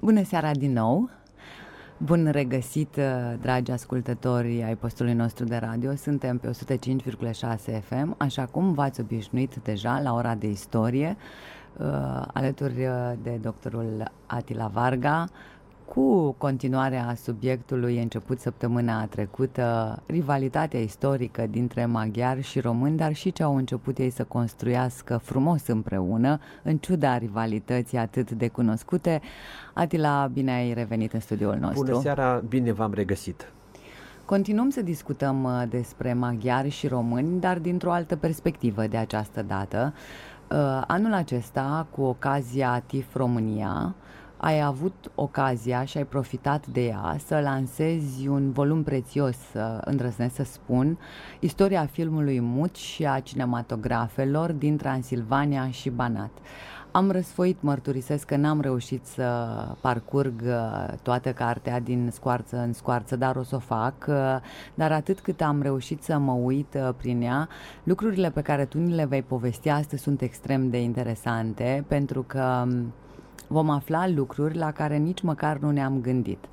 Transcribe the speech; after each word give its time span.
Bună 0.00 0.22
seara 0.24 0.50
din 0.52 0.72
nou! 0.72 1.10
Bun 1.96 2.28
regăsit, 2.30 2.96
uh, 2.96 3.04
dragi 3.40 3.70
ascultători 3.70 4.62
ai 4.62 4.76
postului 4.76 5.12
nostru 5.12 5.44
de 5.44 5.56
radio. 5.56 5.94
Suntem 5.94 6.38
pe 6.38 6.48
105,6 6.48 7.80
FM, 7.80 8.14
așa 8.18 8.44
cum 8.44 8.72
v-ați 8.72 9.00
obișnuit 9.00 9.54
deja 9.62 10.00
la 10.00 10.14
ora 10.14 10.34
de 10.34 10.46
istorie, 10.46 11.16
uh, 11.76 11.86
alături 12.32 12.86
uh, 12.86 13.12
de 13.22 13.38
doctorul 13.42 14.10
Atila 14.26 14.66
Varga, 14.66 15.28
cu 15.88 16.34
continuarea 16.38 17.14
subiectului 17.22 18.02
început 18.02 18.40
săptămâna 18.40 19.06
trecută, 19.06 19.98
rivalitatea 20.06 20.80
istorică 20.80 21.46
dintre 21.46 21.86
maghiari 21.86 22.42
și 22.42 22.60
români, 22.60 22.96
dar 22.96 23.14
și 23.14 23.32
ce 23.32 23.42
au 23.42 23.56
început 23.56 23.98
ei 23.98 24.10
să 24.10 24.24
construiască 24.24 25.20
frumos 25.22 25.66
împreună, 25.66 26.40
în 26.62 26.76
ciuda 26.76 27.18
rivalității 27.18 27.98
atât 27.98 28.30
de 28.30 28.48
cunoscute. 28.48 29.20
Atila, 29.72 30.30
bine 30.32 30.52
ai 30.52 30.72
revenit 30.72 31.12
în 31.12 31.20
studioul 31.20 31.56
nostru. 31.60 31.84
Bună 31.84 32.00
seara, 32.00 32.42
bine 32.48 32.72
v-am 32.72 32.92
regăsit. 32.92 33.52
Continuăm 34.24 34.70
să 34.70 34.82
discutăm 34.82 35.44
uh, 35.44 35.62
despre 35.68 36.12
maghiari 36.12 36.68
și 36.68 36.86
români, 36.86 37.40
dar 37.40 37.58
dintr-o 37.58 37.92
altă 37.92 38.16
perspectivă 38.16 38.86
de 38.86 38.96
această 38.96 39.42
dată. 39.42 39.94
Uh, 40.50 40.82
anul 40.86 41.12
acesta, 41.12 41.86
cu 41.90 42.02
ocazia 42.02 42.82
TIF 42.86 43.14
România, 43.14 43.94
ai 44.40 44.62
avut 44.62 45.10
ocazia 45.14 45.84
și 45.84 45.96
ai 45.96 46.04
profitat 46.04 46.66
de 46.66 46.84
ea 46.84 47.16
să 47.26 47.38
lansezi 47.38 48.26
un 48.26 48.52
volum 48.52 48.82
prețios, 48.82 49.36
îndrăznesc 49.80 50.34
să 50.34 50.44
spun, 50.44 50.98
istoria 51.40 51.86
filmului 51.86 52.40
mut 52.40 52.76
și 52.76 53.06
a 53.06 53.20
cinematografelor 53.20 54.52
din 54.52 54.76
Transilvania 54.76 55.70
și 55.70 55.90
Banat. 55.90 56.30
Am 56.90 57.10
răsfoit, 57.10 57.62
mărturisesc 57.62 58.26
că 58.26 58.36
n-am 58.36 58.60
reușit 58.60 59.06
să 59.06 59.48
parcurg 59.80 60.42
uh, 60.44 60.94
toată 61.02 61.32
cartea 61.32 61.80
din 61.80 62.10
scoarță 62.12 62.56
în 62.56 62.72
scoarță, 62.72 63.16
dar 63.16 63.36
o 63.36 63.42
să 63.42 63.54
o 63.54 63.58
fac. 63.58 63.94
Uh, 64.08 64.14
dar 64.74 64.92
atât 64.92 65.20
cât 65.20 65.40
am 65.40 65.62
reușit 65.62 66.02
să 66.02 66.18
mă 66.18 66.32
uit 66.32 66.74
uh, 66.74 66.88
prin 66.96 67.22
ea, 67.22 67.48
lucrurile 67.82 68.30
pe 68.30 68.40
care 68.40 68.64
tu 68.64 68.78
ni 68.78 68.94
le 68.94 69.04
vei 69.04 69.22
povesti 69.22 69.68
astăzi 69.68 70.02
sunt 70.02 70.20
extrem 70.20 70.70
de 70.70 70.82
interesante, 70.82 71.84
pentru 71.88 72.22
că 72.22 72.64
um, 72.66 72.92
vom 73.48 73.70
afla 73.70 74.08
lucruri 74.08 74.56
la 74.56 74.72
care 74.72 74.96
nici 74.96 75.20
măcar 75.20 75.58
nu 75.58 75.70
ne-am 75.70 76.00
gândit. 76.00 76.44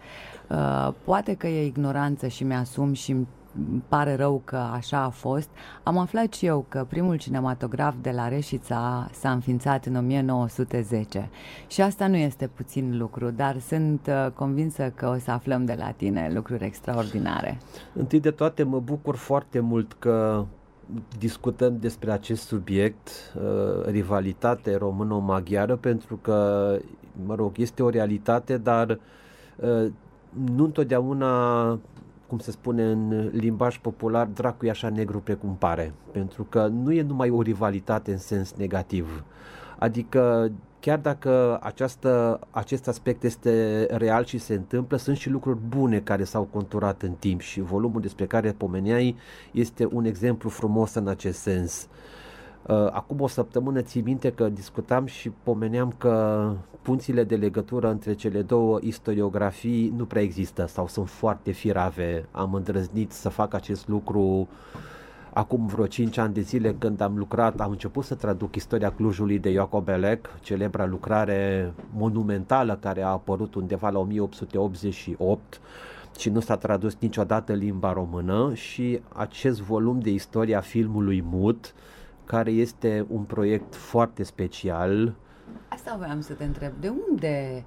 Uh, 0.50 0.94
poate 1.04 1.34
că 1.34 1.48
e 1.48 1.66
ignoranță 1.66 2.28
și 2.28 2.44
mi-asum 2.44 2.94
și 2.94 3.12
îmi 3.12 3.84
pare 3.88 4.16
rău 4.16 4.42
că 4.46 4.56
așa 4.56 5.02
a 5.02 5.10
fost. 5.10 5.50
Am 5.84 5.98
aflat 5.98 6.34
și 6.34 6.46
eu 6.46 6.66
că 6.70 6.86
primul 6.90 7.18
cinematograf 7.18 7.94
de 8.02 8.12
la 8.12 8.28
Reșița 8.28 9.10
s-a 9.12 9.32
înființat 9.32 9.86
în 9.86 9.96
1910 9.96 11.30
și 11.68 11.82
asta 11.82 12.08
nu 12.08 12.16
este 12.16 12.48
puțin 12.48 12.98
lucru, 12.98 13.30
dar 13.30 13.60
sunt 13.60 14.08
uh, 14.08 14.32
convinsă 14.32 14.92
că 14.96 15.08
o 15.08 15.18
să 15.18 15.32
aflăm 15.32 15.66
de 15.66 15.76
la 15.78 15.92
tine 15.92 16.32
lucruri 16.34 16.66
extraordinare. 16.66 17.58
Întâi 17.94 18.20
de 18.20 18.32
toate 18.32 18.64
mă 18.64 18.80
bucur 18.80 19.16
foarte 19.16 19.60
mult 19.60 19.94
că 19.94 20.46
discutăm 21.18 21.78
despre 21.80 22.12
acest 22.12 22.48
subiect, 22.48 23.10
uh, 23.36 23.86
rivalitate 23.86 24.76
româno-maghiară, 24.76 25.76
pentru 25.76 26.16
că, 26.16 26.78
mă 27.26 27.36
rog, 27.36 27.58
este 27.58 27.84
o 27.84 27.90
realitate, 27.90 28.58
dar 28.58 29.00
uh, 29.56 29.92
nu 30.56 30.64
întotdeauna, 30.64 31.64
cum 32.28 32.38
se 32.38 32.52
spune 32.52 32.84
în 32.86 33.30
limbaj 33.34 33.80
popular, 33.80 34.28
dracu 34.28 34.66
e 34.66 34.70
așa 34.70 34.90
negru 34.90 35.20
precum 35.20 35.56
pare, 35.56 35.94
pentru 36.12 36.44
că 36.44 36.68
nu 36.68 36.92
e 36.92 37.02
numai 37.02 37.30
o 37.30 37.42
rivalitate 37.42 38.12
în 38.12 38.18
sens 38.18 38.54
negativ. 38.54 39.24
Adică 39.80 40.52
chiar 40.86 41.00
dacă 41.00 41.60
această, 41.62 42.40
acest 42.52 42.88
aspect 42.88 43.24
este 43.24 43.86
real 43.90 44.26
și 44.26 44.38
se 44.38 44.54
întâmplă, 44.54 44.98
sunt 44.98 45.18
și 45.18 45.30
lucruri 45.30 45.58
bune 45.68 46.00
care 46.00 46.24
s-au 46.24 46.44
conturat 46.44 47.02
în 47.02 47.12
timp 47.12 47.42
și 47.42 47.62
volumul 47.62 48.02
despre 48.02 48.26
care 48.26 48.52
pomeneai 48.52 49.16
este 49.52 49.88
un 49.92 50.06
exemplu 50.06 50.50
frumos 50.50 50.94
în 50.94 51.08
acest 51.08 51.40
sens. 51.40 51.88
Uh, 52.68 52.76
acum 52.92 53.22
o 53.22 53.28
săptămână 53.28 53.82
ții 53.82 54.02
minte 54.02 54.32
că 54.32 54.50
discutam 54.50 55.06
și 55.06 55.30
pomeneam 55.44 55.94
că 55.98 56.52
punțile 56.82 57.24
de 57.24 57.36
legătură 57.36 57.90
între 57.90 58.14
cele 58.14 58.42
două 58.42 58.80
istoriografii 58.82 59.94
nu 59.98 60.06
prea 60.06 60.22
există 60.22 60.66
sau 60.68 60.88
sunt 60.88 61.10
foarte 61.10 61.52
firave. 61.52 62.26
Am 62.32 62.54
îndrăznit 62.54 63.12
să 63.12 63.30
fac 63.30 63.54
acest 63.54 63.88
lucru 63.88 64.20
uh, 64.22 64.48
Acum 65.38 65.66
vreo 65.66 65.88
5 65.88 66.18
ani 66.18 66.34
de 66.34 66.42
zile 66.42 66.74
când 66.74 67.02
am 67.02 67.18
lucrat, 67.18 67.60
am 67.62 67.72
început 67.72 68.04
să 68.04 68.16
traduc 68.16 68.56
istoria 68.56 68.92
Clujului 68.92 69.40
de 69.40 69.50
Iacob 69.50 69.88
Elec, 69.88 70.40
celebra 70.42 70.86
lucrare 70.86 71.74
monumentală 71.94 72.76
care 72.76 73.02
a 73.02 73.08
apărut 73.08 73.56
undeva 73.56 73.90
la 73.90 74.00
1888 74.00 75.62
și 76.18 76.30
nu 76.30 76.40
s-a 76.40 76.58
tradus 76.58 76.98
niciodată 77.00 77.54
în 77.54 77.58
limba 77.58 77.94
română 77.94 78.54
și 78.54 79.02
acest 79.14 79.62
volum 79.62 80.00
de 80.00 80.10
istoria 80.10 80.60
filmului 80.60 81.22
mut, 81.22 81.74
care 82.26 82.52
este 82.52 83.06
un 83.10 83.22
proiect 83.24 83.76
foarte 83.76 84.24
special. 84.24 85.16
Asta 85.68 85.96
voiam 85.98 86.22
să 86.22 86.34
te 86.34 86.44
întreb, 86.44 86.72
de 86.80 86.94
unde 87.10 87.64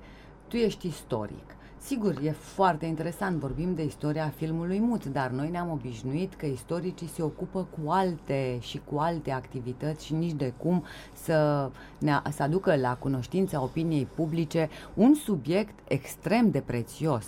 tu 0.46 0.56
ești 0.56 0.86
istoric? 0.86 1.56
Sigur, 1.80 2.14
e 2.22 2.30
foarte 2.30 2.86
interesant, 2.86 3.38
vorbim 3.38 3.74
de 3.74 3.84
istoria 3.84 4.32
filmului 4.36 4.78
mut, 4.80 5.04
dar 5.04 5.30
noi 5.30 5.48
ne-am 5.50 5.70
obișnuit 5.70 6.34
că 6.34 6.46
istoricii 6.46 7.06
se 7.06 7.22
ocupă 7.22 7.66
cu 7.70 7.90
alte 7.90 8.58
și 8.60 8.80
cu 8.90 8.98
alte 8.98 9.30
activități 9.30 10.04
și 10.04 10.14
nici 10.14 10.32
de 10.32 10.52
cum 10.56 10.84
să, 11.12 11.70
ne, 11.98 12.20
să 12.30 12.42
aducă 12.42 12.76
la 12.76 12.96
cunoștința 12.96 13.62
opiniei 13.62 14.08
publice 14.14 14.68
un 14.94 15.14
subiect 15.14 15.74
extrem 15.88 16.50
de 16.50 16.60
prețios. 16.66 17.26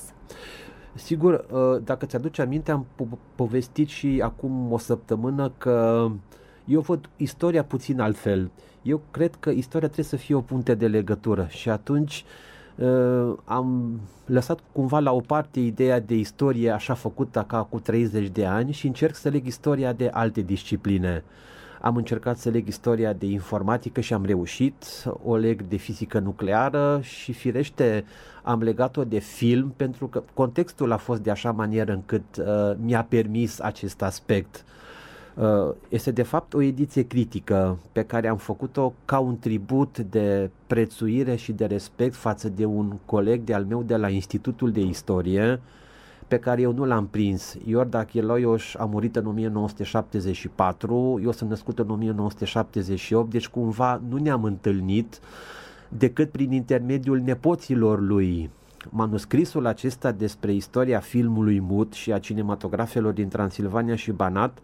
Sigur, 0.95 1.47
uh, 1.51 1.83
dacă 1.85 2.07
ți-aduci 2.07 2.39
aminte, 2.39 2.71
am 2.71 2.87
po- 2.95 3.19
povestit 3.35 3.89
și 3.89 4.21
acum 4.25 4.73
o 4.73 4.79
săptămână 4.79 5.53
că 5.59 6.09
eu 6.65 6.81
văd 6.81 7.09
istoria 7.17 7.65
puțin 7.65 8.01
altfel. 8.01 8.51
Eu 8.83 9.01
cred 9.11 9.35
că 9.35 9.51
istoria 9.51 9.87
trebuie 9.87 10.07
să 10.11 10.17
fie 10.17 10.35
o 10.35 10.41
punte 10.41 10.75
de 10.75 10.87
legătură 10.89 11.47
și 11.49 11.71
atunci 11.71 12.25
uh, 12.25 12.29
uh, 12.29 12.50
am 13.45 14.01
lăsat 14.27 14.61
cumva 14.73 14.99
la 14.99 15.13
o 15.13 15.21
parte 15.21 15.61
ideea 15.61 16.01
de 16.01 16.15
istorie 16.15 16.71
așa 16.71 16.95
făcută 16.95 17.45
ca 17.49 17.63
cu 17.63 17.79
30 17.79 18.29
de 18.29 18.47
ani 18.47 18.73
și 18.73 18.87
încerc 18.87 19.15
să 19.15 19.29
leg 19.29 19.47
istoria 19.47 19.93
de 19.93 20.11
alte 20.13 20.41
discipline. 20.41 21.25
Am 21.81 21.97
încercat 21.97 22.39
să 22.39 22.49
leg 22.49 22.67
istoria 22.67 23.13
de 23.13 23.27
informatică 23.27 24.01
și 24.01 24.13
am 24.13 24.25
reușit, 24.25 24.85
o 25.25 25.37
leg 25.37 25.63
de 25.63 25.77
fizică 25.77 26.19
nucleară 26.19 27.01
și 27.03 27.33
firește 27.33 28.05
am 28.43 28.63
legat-o 28.63 29.05
de 29.05 29.19
film 29.19 29.73
pentru 29.77 30.07
că 30.07 30.23
contextul 30.35 30.93
a 30.93 30.97
fost 30.97 31.21
de 31.21 31.31
așa 31.31 31.51
manieră 31.51 31.93
încât 31.93 32.37
uh, 32.37 32.45
mi-a 32.81 33.05
permis 33.05 33.61
acest 33.61 34.03
aspect. 34.03 34.55
Uh, 34.55 34.63
Uh, 34.65 34.90
este 35.89 36.11
de 36.11 36.23
fapt 36.23 36.55
o 36.55 36.63
ediție 36.63 37.03
critică 37.03 37.79
pe 37.93 38.03
care 38.03 38.29
am 38.29 38.37
făcut-o 38.37 38.93
ca 39.05 39.19
un 39.19 39.39
tribut 39.39 39.99
de 39.99 40.51
prețuire 40.67 41.37
și 41.37 41.53
de 41.53 41.65
respect 41.65 42.15
față 42.15 42.49
de 42.49 42.65
un 42.65 42.97
coleg 43.05 43.43
de 43.43 43.55
al 43.55 43.65
meu 43.65 43.83
de 43.83 43.97
la 43.97 44.09
Institutul 44.09 44.73
de 44.73 44.81
Istorie 44.81 45.61
pe 46.29 46.39
care 46.39 46.61
eu 46.61 46.73
nu 46.73 46.85
l-am 46.85 47.07
prins. 47.07 47.57
Iorda 47.65 48.05
Cheloioș 48.05 48.75
a 48.75 48.85
murit 48.85 49.17
în 49.17 49.27
1974, 49.27 51.21
eu 51.23 51.33
sunt 51.33 51.51
născut 51.51 51.79
în 51.79 51.91
1978, 51.91 53.31
deci 53.31 53.49
cumva 53.49 54.03
nu 54.09 54.17
ne-am 54.17 54.45
întâlnit 54.45 55.21
decât 55.89 56.31
prin 56.31 56.53
intermediul 56.53 57.19
nepoților 57.19 58.01
lui. 58.01 58.51
Manuscrisul 58.89 59.67
acesta 59.67 60.13
despre 60.13 60.53
istoria 60.53 60.99
filmului 60.99 61.61
mut 61.61 61.93
și 61.93 62.13
a 62.13 62.19
cinematografelor 62.19 63.13
din 63.13 63.29
Transilvania 63.29 63.97
și 63.97 64.11
Banat 64.11 64.59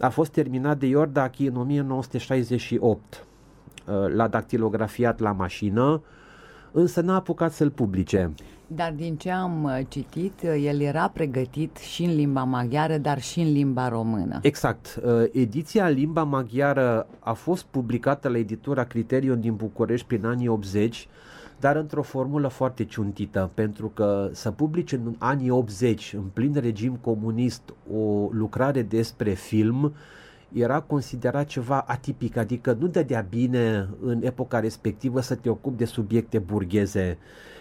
a 0.00 0.08
fost 0.08 0.30
terminat 0.30 0.78
de 0.78 0.86
Iordache 0.86 1.48
în 1.48 1.56
1968. 1.56 3.24
Uh, 3.86 4.14
l-a 4.14 4.28
dactilografiat 4.28 5.18
la 5.18 5.32
mașină, 5.32 6.02
însă 6.72 7.00
n-a 7.00 7.14
apucat 7.14 7.52
să-l 7.52 7.70
publice. 7.70 8.30
Dar 8.66 8.92
din 8.92 9.16
ce 9.16 9.30
am 9.30 9.64
uh, 9.64 9.80
citit, 9.88 10.32
uh, 10.44 10.62
el 10.64 10.80
era 10.80 11.08
pregătit 11.08 11.76
și 11.76 12.04
în 12.04 12.14
limba 12.14 12.44
maghiară, 12.44 12.96
dar 12.98 13.20
și 13.20 13.40
în 13.40 13.52
limba 13.52 13.88
română. 13.88 14.38
Exact. 14.42 15.00
Ediția 15.32 15.86
în 15.86 15.94
limba 15.94 16.22
maghiară 16.22 17.06
a 17.18 17.32
fost 17.32 17.64
publicată 17.64 18.28
la 18.28 18.38
editura 18.38 18.84
Criterion 18.84 19.40
din 19.40 19.54
București 19.54 20.06
prin 20.06 20.26
anii 20.26 20.48
80 20.48 21.08
dar 21.60 21.76
într-o 21.76 22.02
formulă 22.02 22.48
foarte 22.48 22.84
ciuntită, 22.84 23.50
pentru 23.54 23.88
că 23.88 24.30
să 24.32 24.50
publice 24.50 24.96
în 24.96 25.14
anii 25.18 25.50
80, 25.50 26.12
în 26.12 26.24
plin 26.32 26.54
regim 26.54 26.98
comunist, 27.00 27.62
o 27.94 28.28
lucrare 28.30 28.82
despre 28.82 29.30
film, 29.30 29.94
era 30.52 30.80
considerat 30.80 31.46
ceva 31.46 31.80
atipic, 31.80 32.36
adică 32.36 32.76
nu 32.80 32.86
dădea 32.86 33.26
bine 33.28 33.88
în 34.02 34.20
epoca 34.22 34.60
respectivă 34.60 35.20
să 35.20 35.34
te 35.34 35.48
ocupi 35.48 35.76
de 35.76 35.84
subiecte 35.84 36.38
burgheze. 36.38 37.18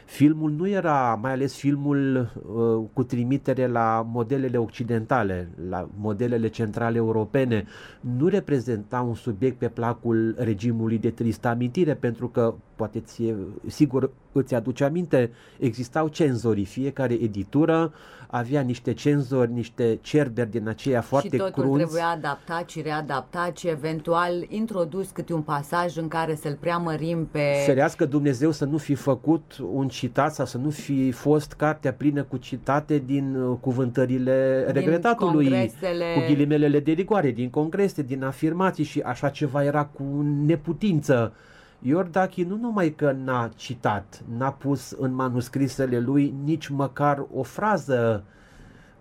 Filmul 0.09 0.51
nu 0.51 0.67
era, 0.67 1.19
mai 1.21 1.31
ales 1.31 1.56
filmul 1.56 2.31
uh, 2.56 2.89
cu 2.94 3.03
trimitere 3.03 3.67
la 3.67 4.07
modelele 4.11 4.57
occidentale, 4.57 5.50
la 5.69 5.89
modelele 5.97 6.47
centrale 6.47 6.97
europene, 6.97 7.65
nu 8.00 8.27
reprezenta 8.27 9.01
un 9.01 9.13
subiect 9.13 9.57
pe 9.57 9.67
placul 9.67 10.35
regimului 10.38 10.97
de 10.97 11.09
tristă 11.09 11.47
amintire, 11.47 11.94
pentru 11.94 12.27
că 12.27 12.53
poate 12.75 13.00
ție, 13.00 13.35
sigur 13.65 14.11
îți 14.31 14.56
aduce 14.56 14.83
aminte, 14.83 15.31
existau 15.59 16.07
cenzorii, 16.07 16.65
fiecare 16.65 17.13
editură 17.13 17.94
avea 18.31 18.62
niște 18.62 18.94
cenzori, 18.94 19.51
niște 19.51 19.97
cerberi 20.01 20.50
din 20.50 20.67
aceia 20.67 21.01
foarte 21.01 21.29
și 21.29 21.35
totul 21.38 21.63
crunți. 21.63 21.83
trebuia 21.83 22.07
adaptat 22.07 22.69
și 22.69 22.81
readaptat 22.81 23.57
și 23.57 23.67
eventual 23.67 24.45
introdus 24.47 25.09
câte 25.09 25.33
un 25.33 25.41
pasaj 25.41 25.97
în 25.97 26.07
care 26.07 26.35
să-l 26.35 26.57
preamărim 26.59 27.27
pe... 27.31 27.41
Ferească 27.65 28.05
Dumnezeu 28.05 28.51
să 28.51 28.65
nu 28.65 28.77
fi 28.77 28.95
făcut 28.95 29.57
un 29.71 29.88
citat 30.00 30.34
sau 30.34 30.46
să 30.46 30.57
nu 30.57 30.69
fi 30.69 31.12
fost 31.12 31.54
cartea 31.54 31.94
plină 31.94 32.24
cu 32.24 32.38
citate 32.38 33.04
din 33.06 33.36
uh, 33.36 33.57
cuvântările 33.60 34.63
din 34.66 34.74
regretatului, 34.74 35.50
congresele... 35.50 36.06
cu 36.16 36.19
ghilimelele 36.28 36.80
de 36.80 36.92
rigoare, 36.92 37.31
din 37.31 37.50
congrese, 37.50 38.01
din 38.01 38.24
afirmații 38.24 38.84
și 38.84 39.00
așa 39.00 39.30
ceva 39.30 39.63
era 39.63 39.86
cu 39.86 40.25
neputință. 40.46 41.34
Iordache 41.81 42.44
nu 42.44 42.57
numai 42.57 42.90
că 42.90 43.16
n-a 43.24 43.50
citat, 43.56 44.22
n-a 44.38 44.51
pus 44.51 44.92
în 44.92 45.13
manuscrisele 45.13 46.00
lui 46.00 46.34
nici 46.44 46.68
măcar 46.68 47.25
o 47.34 47.44
frază 47.44 48.24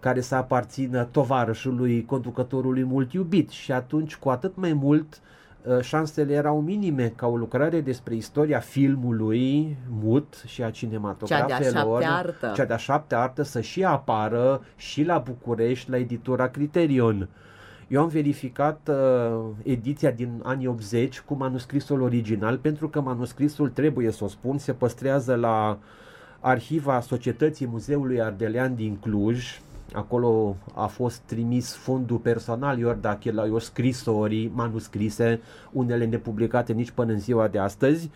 care 0.00 0.20
să 0.20 0.34
aparțină 0.34 1.04
tovarășului, 1.04 2.04
conducătorului 2.04 2.84
mult 2.84 3.12
iubit 3.12 3.50
și 3.50 3.72
atunci 3.72 4.16
cu 4.16 4.28
atât 4.28 4.56
mai 4.56 4.72
mult 4.72 5.14
ă, 5.14 5.27
șansele 5.80 6.32
erau 6.32 6.60
minime 6.60 7.12
ca 7.16 7.26
o 7.26 7.36
lucrare 7.36 7.80
despre 7.80 8.14
istoria 8.14 8.58
filmului 8.58 9.76
mut 10.02 10.42
și 10.46 10.62
a 10.62 10.70
cinematografelor, 10.70 12.00
cea 12.02 12.08
de-a 12.08 12.16
artă, 12.16 12.52
cea 12.54 12.64
de-a 12.64 12.76
șapte 12.76 13.14
artă 13.14 13.42
să 13.42 13.60
și 13.60 13.84
apară 13.84 14.62
și 14.76 15.02
la 15.02 15.18
București, 15.18 15.90
la 15.90 15.96
editura 15.96 16.48
Criterion. 16.48 17.28
Eu 17.88 18.02
am 18.02 18.08
verificat 18.08 18.90
uh, 18.90 19.40
ediția 19.62 20.10
din 20.10 20.40
anii 20.42 20.66
80 20.66 21.20
cu 21.20 21.34
manuscrisul 21.34 22.02
original, 22.02 22.58
pentru 22.58 22.88
că 22.88 23.00
manuscrisul, 23.00 23.68
trebuie 23.68 24.10
să 24.10 24.24
o 24.24 24.28
spun, 24.28 24.58
se 24.58 24.72
păstrează 24.72 25.34
la 25.34 25.78
arhiva 26.40 27.00
Societății 27.00 27.66
Muzeului 27.66 28.20
Ardelean 28.20 28.74
din 28.74 28.96
Cluj. 28.96 29.60
Acolo 29.92 30.56
a 30.74 30.86
fost 30.86 31.18
trimis 31.18 31.74
fondul 31.74 32.16
personal 32.16 32.78
Iordache 32.78 33.32
la 33.32 33.44
o 33.52 33.58
scrisorii 33.58 34.52
manuscrise, 34.54 35.40
unele 35.72 36.04
nepublicate 36.04 36.72
nici 36.72 36.90
până 36.90 37.12
în 37.12 37.18
ziua 37.18 37.48
de 37.48 37.58
astăzi 37.58 38.10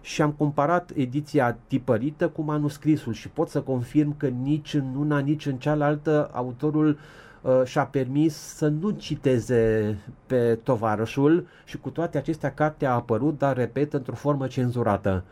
și 0.00 0.22
am 0.22 0.32
comparat 0.32 0.90
ediția 0.94 1.58
tipărită 1.66 2.28
cu 2.28 2.42
manuscrisul 2.42 3.12
și 3.12 3.28
pot 3.28 3.48
să 3.48 3.60
confirm 3.60 4.16
că 4.16 4.26
nici 4.26 4.74
în 4.74 4.94
una, 4.98 5.18
nici 5.18 5.46
în 5.46 5.56
cealaltă 5.56 6.30
autorul 6.32 6.88
uh, 6.88 6.96
Uh, 7.44 7.64
și-a 7.64 7.84
permis 7.84 8.34
să 8.34 8.68
nu 8.68 8.90
citeze 8.90 9.96
pe 10.26 10.58
tovarășul 10.62 11.46
și 11.64 11.78
cu 11.78 11.88
toate 11.90 12.18
acestea 12.18 12.54
cartea 12.54 12.90
a 12.90 12.94
apărut, 12.94 13.38
dar 13.38 13.56
repet, 13.56 13.92
într-o 13.92 14.14
formă 14.14 14.46
cenzurată. 14.46 15.24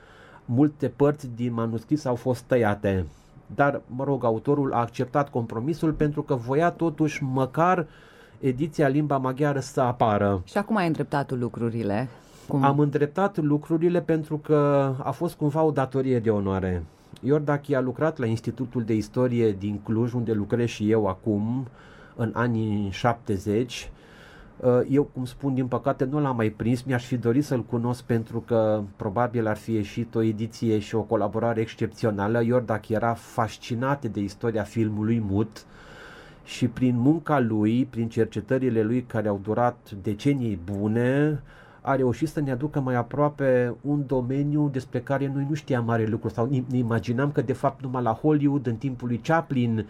Multe 0.45 0.89
părți 0.89 1.31
din 1.35 1.53
manuscris 1.53 2.05
au 2.05 2.15
fost 2.15 2.43
tăiate, 2.43 3.07
dar, 3.55 3.81
mă 3.87 4.05
rog, 4.05 4.25
autorul 4.25 4.73
a 4.73 4.79
acceptat 4.79 5.31
compromisul 5.31 5.93
pentru 5.93 6.23
că 6.23 6.35
voia 6.35 6.71
totuși 6.71 7.23
măcar 7.23 7.87
ediția 8.41 8.89
limba 8.89 9.17
maghiară 9.17 9.61
să 9.61 9.81
apară. 9.81 10.43
Și 10.45 10.59
acum 10.59 10.77
ai 10.77 10.87
îndreptat 10.87 11.31
lucrurile. 11.39 12.09
Cum? 12.49 12.63
Am 12.63 12.79
îndreptat 12.79 13.39
lucrurile 13.39 14.01
pentru 14.01 14.37
că 14.39 14.93
a 15.03 15.11
fost 15.11 15.35
cumva 15.35 15.63
o 15.63 15.71
datorie 15.71 16.19
de 16.19 16.31
onoare. 16.31 16.83
Iordache 17.21 17.77
a 17.77 17.81
lucrat 17.81 18.19
la 18.19 18.27
Institutul 18.27 18.83
de 18.83 18.95
Istorie 18.95 19.53
din 19.53 19.81
Cluj, 19.85 20.13
unde 20.13 20.33
lucrez 20.33 20.69
și 20.69 20.91
eu 20.91 21.07
acum, 21.07 21.67
în 22.17 22.31
anii 22.35 22.91
70. 22.91 23.91
Uh, 24.63 24.81
eu, 24.89 25.03
cum 25.03 25.25
spun, 25.25 25.55
din 25.55 25.67
păcate 25.67 26.05
nu 26.05 26.21
l-am 26.21 26.37
mai 26.37 26.49
prins, 26.51 26.83
mi-aș 26.83 27.05
fi 27.05 27.17
dorit 27.17 27.45
să-l 27.45 27.65
cunosc 27.65 28.03
pentru 28.03 28.41
că 28.41 28.83
probabil 28.97 29.47
ar 29.47 29.57
fi 29.57 29.73
ieșit 29.73 30.15
o 30.15 30.23
ediție 30.23 30.79
și 30.79 30.95
o 30.95 31.01
colaborare 31.01 31.61
excepțională. 31.61 32.43
Iordac 32.43 32.89
era 32.89 33.15
fascinat 33.15 34.05
de 34.05 34.21
istoria 34.21 34.63
filmului 34.63 35.23
mut 35.29 35.65
și 36.45 36.69
prin 36.69 36.99
munca 36.99 37.41
lui, 37.41 37.85
prin 37.85 38.09
cercetările 38.09 38.83
lui 38.83 39.03
care 39.03 39.29
au 39.29 39.41
durat 39.43 39.91
decenii 40.03 40.59
bune, 40.65 41.43
a 41.81 41.95
reușit 41.95 42.29
să 42.29 42.41
ne 42.41 42.51
aducă 42.51 42.81
mai 42.81 42.95
aproape 42.95 43.75
un 43.81 44.07
domeniu 44.07 44.69
despre 44.73 45.01
care 45.01 45.33
noi 45.35 45.47
nu 45.49 45.55
știam 45.55 45.85
mare 45.85 46.07
lucru 46.07 46.29
sau 46.29 46.49
ne 46.69 46.77
imaginam 46.77 47.33
că 47.33 47.41
de 47.41 47.53
fapt 47.53 47.83
numai 47.83 48.03
la 48.03 48.13
Hollywood 48.13 48.67
în 48.67 48.77
timpul 48.77 49.09
lui 49.09 49.19
Chaplin 49.19 49.79
Uh, 49.79 49.85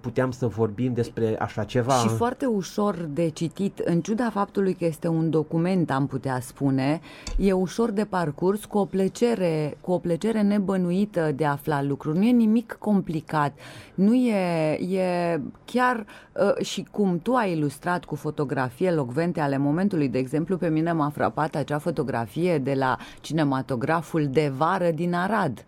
puteam 0.00 0.30
să 0.30 0.46
vorbim 0.46 0.92
despre 0.92 1.36
așa 1.38 1.64
ceva. 1.64 1.92
Și 1.92 2.08
foarte 2.08 2.46
ușor 2.46 3.08
de 3.12 3.28
citit, 3.28 3.78
în 3.78 4.00
ciuda 4.00 4.30
faptului 4.30 4.74
că 4.74 4.84
este 4.84 5.08
un 5.08 5.30
document, 5.30 5.90
am 5.90 6.06
putea 6.06 6.40
spune, 6.40 7.00
e 7.38 7.52
ușor 7.52 7.90
de 7.90 8.04
parcurs, 8.04 8.64
cu 8.64 8.78
o 8.78 8.84
plăcere, 8.84 9.76
cu 9.80 9.92
o 9.92 9.98
plăcere 9.98 10.42
nebănuită 10.42 11.32
de 11.36 11.44
a 11.44 11.50
afla 11.50 11.82
lucruri. 11.82 12.18
Nu 12.18 12.24
e 12.24 12.30
nimic 12.30 12.76
complicat, 12.78 13.58
nu 13.94 14.14
e, 14.14 14.70
e 14.96 15.40
chiar 15.64 16.06
uh, 16.32 16.64
și 16.64 16.86
cum 16.90 17.18
tu 17.18 17.34
ai 17.34 17.52
ilustrat 17.52 18.04
cu 18.04 18.14
fotografie 18.14 18.90
locvente 18.90 19.40
ale 19.40 19.56
momentului, 19.56 20.08
de 20.08 20.18
exemplu, 20.18 20.56
pe 20.56 20.68
mine 20.68 20.92
m-a 20.92 21.08
frapat 21.08 21.54
acea 21.54 21.78
fotografie 21.78 22.58
de 22.58 22.74
la 22.74 22.96
cinematograful 23.20 24.26
de 24.26 24.52
vară 24.56 24.90
din 24.90 25.14
Arad 25.14 25.64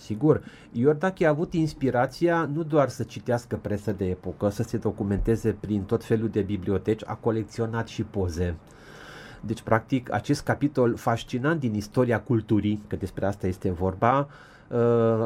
sigur. 0.00 0.42
Iordache 0.72 1.26
a 1.26 1.28
avut 1.28 1.52
inspirația 1.52 2.48
nu 2.52 2.62
doar 2.62 2.88
să 2.88 3.02
citească 3.02 3.56
presă 3.56 3.92
de 3.92 4.04
epocă, 4.04 4.48
să 4.48 4.62
se 4.62 4.76
documenteze 4.76 5.56
prin 5.60 5.82
tot 5.82 6.04
felul 6.04 6.28
de 6.28 6.40
biblioteci, 6.40 7.02
a 7.06 7.14
colecționat 7.14 7.88
și 7.88 8.02
poze. 8.02 8.56
Deci, 9.40 9.62
practic, 9.62 10.12
acest 10.12 10.42
capitol 10.42 10.96
fascinant 10.96 11.60
din 11.60 11.74
istoria 11.74 12.20
culturii, 12.20 12.82
că 12.86 12.96
despre 12.96 13.26
asta 13.26 13.46
este 13.46 13.70
vorba, 13.70 14.18
uh, 14.18 14.49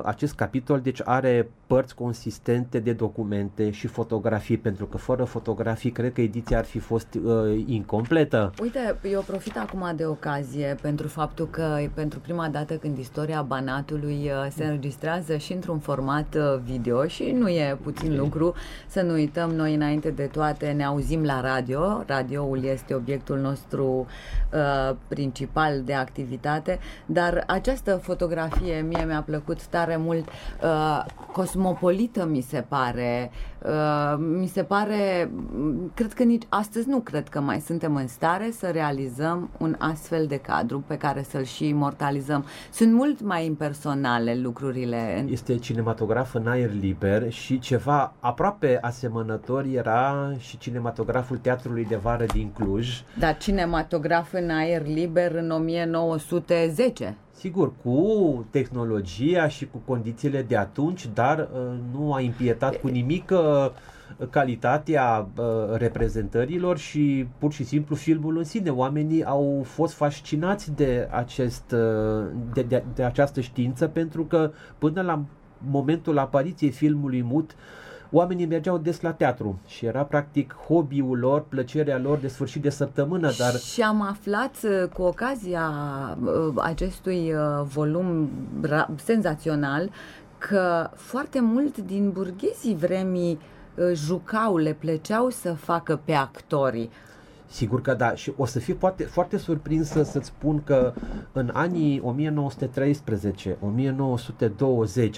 acest 0.04 0.34
capitol 0.34 0.80
deci 0.80 1.00
are 1.04 1.48
părți 1.66 1.94
consistente 1.94 2.78
de 2.78 2.92
documente 2.92 3.70
și 3.70 3.86
fotografii, 3.86 4.58
pentru 4.58 4.86
că 4.86 4.96
fără 4.96 5.24
fotografii 5.24 5.90
cred 5.90 6.12
că 6.12 6.20
ediția 6.20 6.58
ar 6.58 6.64
fi 6.64 6.78
fost 6.78 7.06
uh, 7.24 7.62
incompletă. 7.66 8.52
Uite, 8.62 8.98
eu 9.10 9.20
profit 9.20 9.56
acum 9.56 9.92
de 9.96 10.06
ocazie 10.06 10.76
pentru 10.80 11.08
faptul 11.08 11.48
că 11.50 11.78
pentru 11.94 12.18
prima 12.18 12.48
dată 12.48 12.74
când 12.74 12.98
istoria 12.98 13.42
Banatului 13.42 14.20
uh, 14.24 14.50
se 14.50 14.64
înregistrează 14.64 15.36
și 15.36 15.52
într-un 15.52 15.78
format 15.78 16.34
uh, 16.34 16.60
video 16.64 17.06
și 17.06 17.34
nu 17.38 17.48
e 17.48 17.78
puțin 17.82 18.16
lucru, 18.16 18.54
să 18.86 19.02
nu 19.02 19.12
uităm, 19.12 19.50
noi 19.50 19.74
înainte 19.74 20.10
de 20.10 20.24
toate 20.24 20.66
ne 20.66 20.84
auzim 20.84 21.22
la 21.22 21.40
radio, 21.40 22.04
radioul 22.06 22.64
este 22.64 22.94
obiectul 22.94 23.38
nostru 23.38 24.06
uh, 24.52 24.96
principal 25.08 25.82
de 25.84 25.94
activitate, 25.94 26.78
dar 27.06 27.44
această 27.46 27.96
fotografie 27.96 28.84
mie 28.88 29.04
mi-a 29.04 29.22
plăcut 29.22 29.33
tare 29.70 29.96
mult 29.96 30.28
uh, 30.62 31.04
cosmopolită, 31.32 32.26
mi 32.26 32.40
se 32.40 32.64
pare. 32.68 33.30
Uh, 33.64 34.14
mi 34.18 34.46
se 34.46 34.62
pare, 34.62 35.30
cred 35.94 36.12
că 36.12 36.22
nici 36.22 36.42
astăzi 36.48 36.88
nu 36.88 36.98
cred 36.98 37.28
că 37.28 37.40
mai 37.40 37.60
suntem 37.60 37.96
în 37.96 38.06
stare 38.06 38.50
să 38.50 38.70
realizăm 38.72 39.50
un 39.58 39.76
astfel 39.78 40.26
de 40.26 40.36
cadru 40.36 40.84
pe 40.86 40.96
care 40.96 41.22
să-l 41.22 41.44
și 41.44 41.68
imortalizăm. 41.68 42.44
Sunt 42.72 42.92
mult 42.92 43.20
mai 43.22 43.46
impersonale 43.46 44.34
lucrurile. 44.34 45.24
Este 45.28 45.56
cinematograf 45.56 46.34
în 46.34 46.46
aer 46.46 46.70
liber 46.80 47.30
și 47.30 47.58
ceva 47.58 48.12
aproape 48.20 48.78
asemănător 48.80 49.64
era 49.64 50.32
și 50.38 50.58
cinematograful 50.58 51.36
Teatrului 51.36 51.84
de 51.84 51.96
Vară 51.96 52.24
din 52.24 52.50
Cluj. 52.58 53.02
Da, 53.18 53.32
cinematograf 53.32 54.32
în 54.32 54.50
aer 54.50 54.86
liber 54.86 55.34
în 55.34 55.50
1910. 55.50 57.16
Sigur, 57.44 57.72
cu 57.82 58.46
tehnologia 58.50 59.48
și 59.48 59.66
cu 59.66 59.80
condițiile 59.84 60.42
de 60.42 60.56
atunci, 60.56 61.08
dar 61.14 61.38
uh, 61.38 61.76
nu 61.92 62.12
a 62.12 62.20
impietat 62.20 62.76
cu 62.76 62.88
nimic 62.88 63.30
uh, 63.30 63.70
calitatea 64.30 65.28
uh, 65.36 65.44
reprezentărilor 65.76 66.78
și 66.78 67.26
pur 67.38 67.52
și 67.52 67.64
simplu 67.64 67.94
filmul 67.94 68.36
în 68.36 68.44
sine. 68.44 68.70
Oamenii 68.70 69.24
au 69.24 69.62
fost 69.64 69.94
fascinați 69.94 70.72
de, 70.74 71.08
acest, 71.10 71.74
de, 72.52 72.62
de, 72.62 72.84
de 72.94 73.02
această 73.02 73.40
știință 73.40 73.86
pentru 73.86 74.24
că 74.24 74.50
până 74.78 75.02
la 75.02 75.24
momentul 75.70 76.18
apariției 76.18 76.70
filmului 76.70 77.22
mut 77.22 77.50
uh, 77.50 77.83
oamenii 78.10 78.46
mergeau 78.46 78.78
des 78.78 79.00
la 79.00 79.12
teatru 79.12 79.58
și 79.66 79.86
era 79.86 80.02
practic 80.02 80.56
hobby-ul 80.66 81.18
lor, 81.18 81.44
plăcerea 81.48 81.98
lor 81.98 82.18
de 82.18 82.28
sfârșit 82.28 82.62
de 82.62 82.70
săptămână. 82.70 83.30
Dar... 83.38 83.54
Și 83.54 83.82
am 83.82 84.02
aflat 84.02 84.56
uh, 84.62 84.88
cu 84.88 85.02
ocazia 85.02 85.70
uh, 86.24 86.54
acestui 86.56 87.32
uh, 87.32 87.64
volum 87.64 88.30
senzațional 88.96 89.90
că 90.38 90.90
foarte 90.94 91.40
mult 91.40 91.78
din 91.78 92.10
burghezii 92.10 92.74
vremii 92.74 93.38
jucau, 93.92 94.56
le 94.56 94.72
plăceau 94.72 95.30
să 95.30 95.52
facă 95.52 96.00
pe 96.04 96.12
actorii. 96.12 96.90
Sigur 97.54 97.80
că 97.80 97.94
da. 97.94 98.14
Și 98.14 98.32
o 98.36 98.44
să 98.44 98.58
fii 98.58 98.74
foarte, 98.74 99.04
foarte 99.04 99.36
surprinsă 99.36 100.02
să-ți 100.02 100.26
spun 100.26 100.62
că 100.64 100.92
în 101.32 101.50
anii 101.52 102.02
1913-1920, 102.02 102.04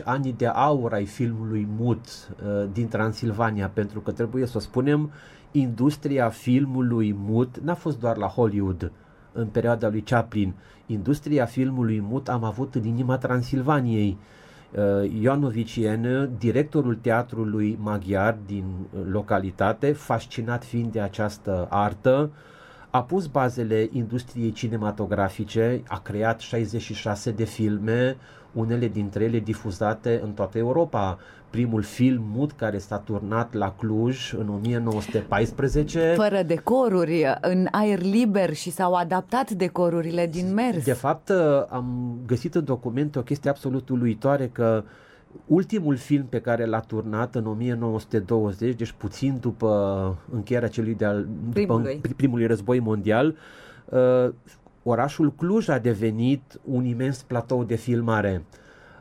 anii 0.05 0.33
de 0.33 0.47
aur 0.47 0.93
ai 0.93 1.05
filmului 1.05 1.69
mut 1.79 2.05
uh, 2.07 2.69
din 2.73 2.89
Transilvania, 2.89 3.69
pentru 3.69 4.01
că 4.01 4.11
trebuie 4.13 4.47
să 4.47 4.57
o 4.57 4.61
spunem, 4.61 5.11
industria 5.53 6.29
filmului 6.29 7.15
mut 7.19 7.59
n-a 7.59 7.75
fost 7.75 8.01
doar 8.01 8.17
la 8.17 8.27
Hollywood 8.27 8.93
în 9.33 9.47
perioada 9.47 9.89
lui 9.89 10.01
Chaplin. 10.01 10.55
Industria 10.87 11.45
filmului 11.45 12.01
mut 12.01 12.29
am 12.29 12.45
avut 12.45 12.75
în 12.75 12.85
inima 12.85 13.19
Transilvaniei. 13.19 14.19
Uh, 14.21 14.25
Ioan 15.21 15.49
Vicien, 15.49 16.31
directorul 16.39 16.95
teatrului 16.95 17.79
maghiar 17.81 18.37
din 18.47 18.65
uh, 18.65 19.01
localitate, 19.11 19.93
fascinat 19.93 20.65
fiind 20.65 20.93
de 20.93 21.01
această 21.01 21.67
artă, 21.71 22.31
a 22.91 23.03
pus 23.03 23.27
bazele 23.27 23.89
industriei 23.93 24.53
cinematografice, 24.53 25.83
a 25.89 26.01
creat 26.01 26.41
66 26.41 27.31
de 27.31 27.45
filme, 27.45 28.17
unele 28.57 28.89
dintre 28.89 29.25
ele 29.25 29.39
difuzate 29.39 30.21
în 30.25 30.33
toată 30.33 30.59
Europa. 30.59 31.19
Primul 31.51 31.83
film 31.83 32.23
mut 32.35 32.53
care 32.53 32.79
s-a 32.79 32.99
turnat 32.99 33.55
la 33.55 33.75
Cluj 33.79 34.33
în 34.33 34.49
1914. 34.49 36.13
Fără 36.17 36.43
decoruri, 36.43 37.25
în 37.41 37.67
aer 37.71 38.03
liber 38.03 38.55
și 38.55 38.71
s-au 38.71 38.95
adaptat 38.95 39.51
decorurile 39.51 40.27
din 40.27 40.55
mers. 40.55 40.85
De 40.85 40.93
fapt, 40.93 41.31
am 41.69 42.19
găsit 42.27 42.55
în 42.55 42.65
document 42.65 43.17
o 43.17 43.23
chestie 43.23 43.51
absolut 43.51 43.89
uluitoare 43.89 44.49
că 44.53 44.85
ultimul 45.47 45.97
film 45.97 46.27
pe 46.27 46.41
care 46.41 46.65
l-a 46.65 46.81
turnat 46.81 47.35
în 47.35 47.47
1920, 47.47 48.75
deci 48.75 48.93
puțin 48.93 49.39
după 49.41 50.19
încheierea 50.33 50.69
celui 50.69 50.95
de-al 50.95 51.29
primului. 51.53 52.01
primului 52.17 52.47
război 52.47 52.79
mondial, 52.79 53.35
uh, 53.85 54.29
orașul 54.89 55.33
Cluj 55.33 55.69
a 55.69 55.79
devenit 55.79 56.61
un 56.65 56.85
imens 56.85 57.23
platou 57.23 57.65
de 57.65 57.75
filmare. 57.75 58.45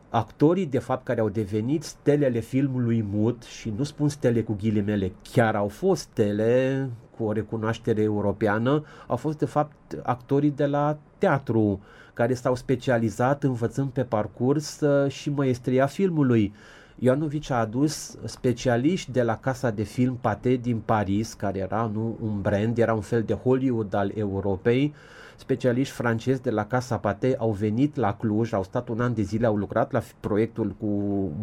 Actorii, 0.09 0.65
de 0.65 0.79
fapt, 0.79 1.05
care 1.05 1.19
au 1.19 1.29
devenit 1.29 1.83
stelele 1.83 2.39
filmului 2.39 3.05
mut, 3.11 3.43
și 3.43 3.73
nu 3.77 3.83
spun 3.83 4.09
stele 4.09 4.41
cu 4.41 4.55
ghilimele, 4.61 5.11
chiar 5.31 5.55
au 5.55 5.67
fost 5.67 6.01
stele 6.01 6.89
cu 7.17 7.23
o 7.23 7.31
recunoaștere 7.31 8.01
europeană, 8.01 8.83
au 9.07 9.15
fost, 9.15 9.37
de 9.37 9.45
fapt, 9.45 9.99
actorii 10.03 10.51
de 10.51 10.65
la 10.65 10.97
teatru, 11.17 11.81
care 12.13 12.33
s-au 12.33 12.55
specializat 12.55 13.43
învățând 13.43 13.89
pe 13.89 14.03
parcurs 14.03 14.79
uh, 14.79 15.11
și 15.11 15.29
măestria 15.29 15.85
filmului. 15.85 16.53
Ioanovici 16.99 17.49
a 17.49 17.59
adus 17.59 18.17
specialiști 18.23 19.11
de 19.11 19.23
la 19.23 19.37
casa 19.37 19.69
de 19.69 19.83
film 19.83 20.17
Pate 20.21 20.55
din 20.55 20.81
Paris, 20.85 21.33
care 21.33 21.59
era 21.59 21.91
nu, 21.93 22.17
un 22.21 22.41
brand, 22.41 22.77
era 22.77 22.93
un 22.93 23.01
fel 23.01 23.23
de 23.23 23.33
Hollywood 23.33 23.93
al 23.93 24.11
Europei, 24.15 24.93
specialiști 25.35 25.93
francezi 25.93 26.41
de 26.41 26.49
la 26.49 26.65
Casa 26.65 26.97
Pate 26.97 27.35
au 27.37 27.51
venit 27.51 27.95
la 27.95 28.13
Cluj, 28.13 28.53
au 28.53 28.63
stat 28.63 28.87
un 28.87 28.99
an 28.99 29.13
de 29.13 29.21
zile, 29.21 29.45
au 29.45 29.55
lucrat 29.55 29.91
la 29.91 30.01
proiectul 30.19 30.75
cu 30.79 30.85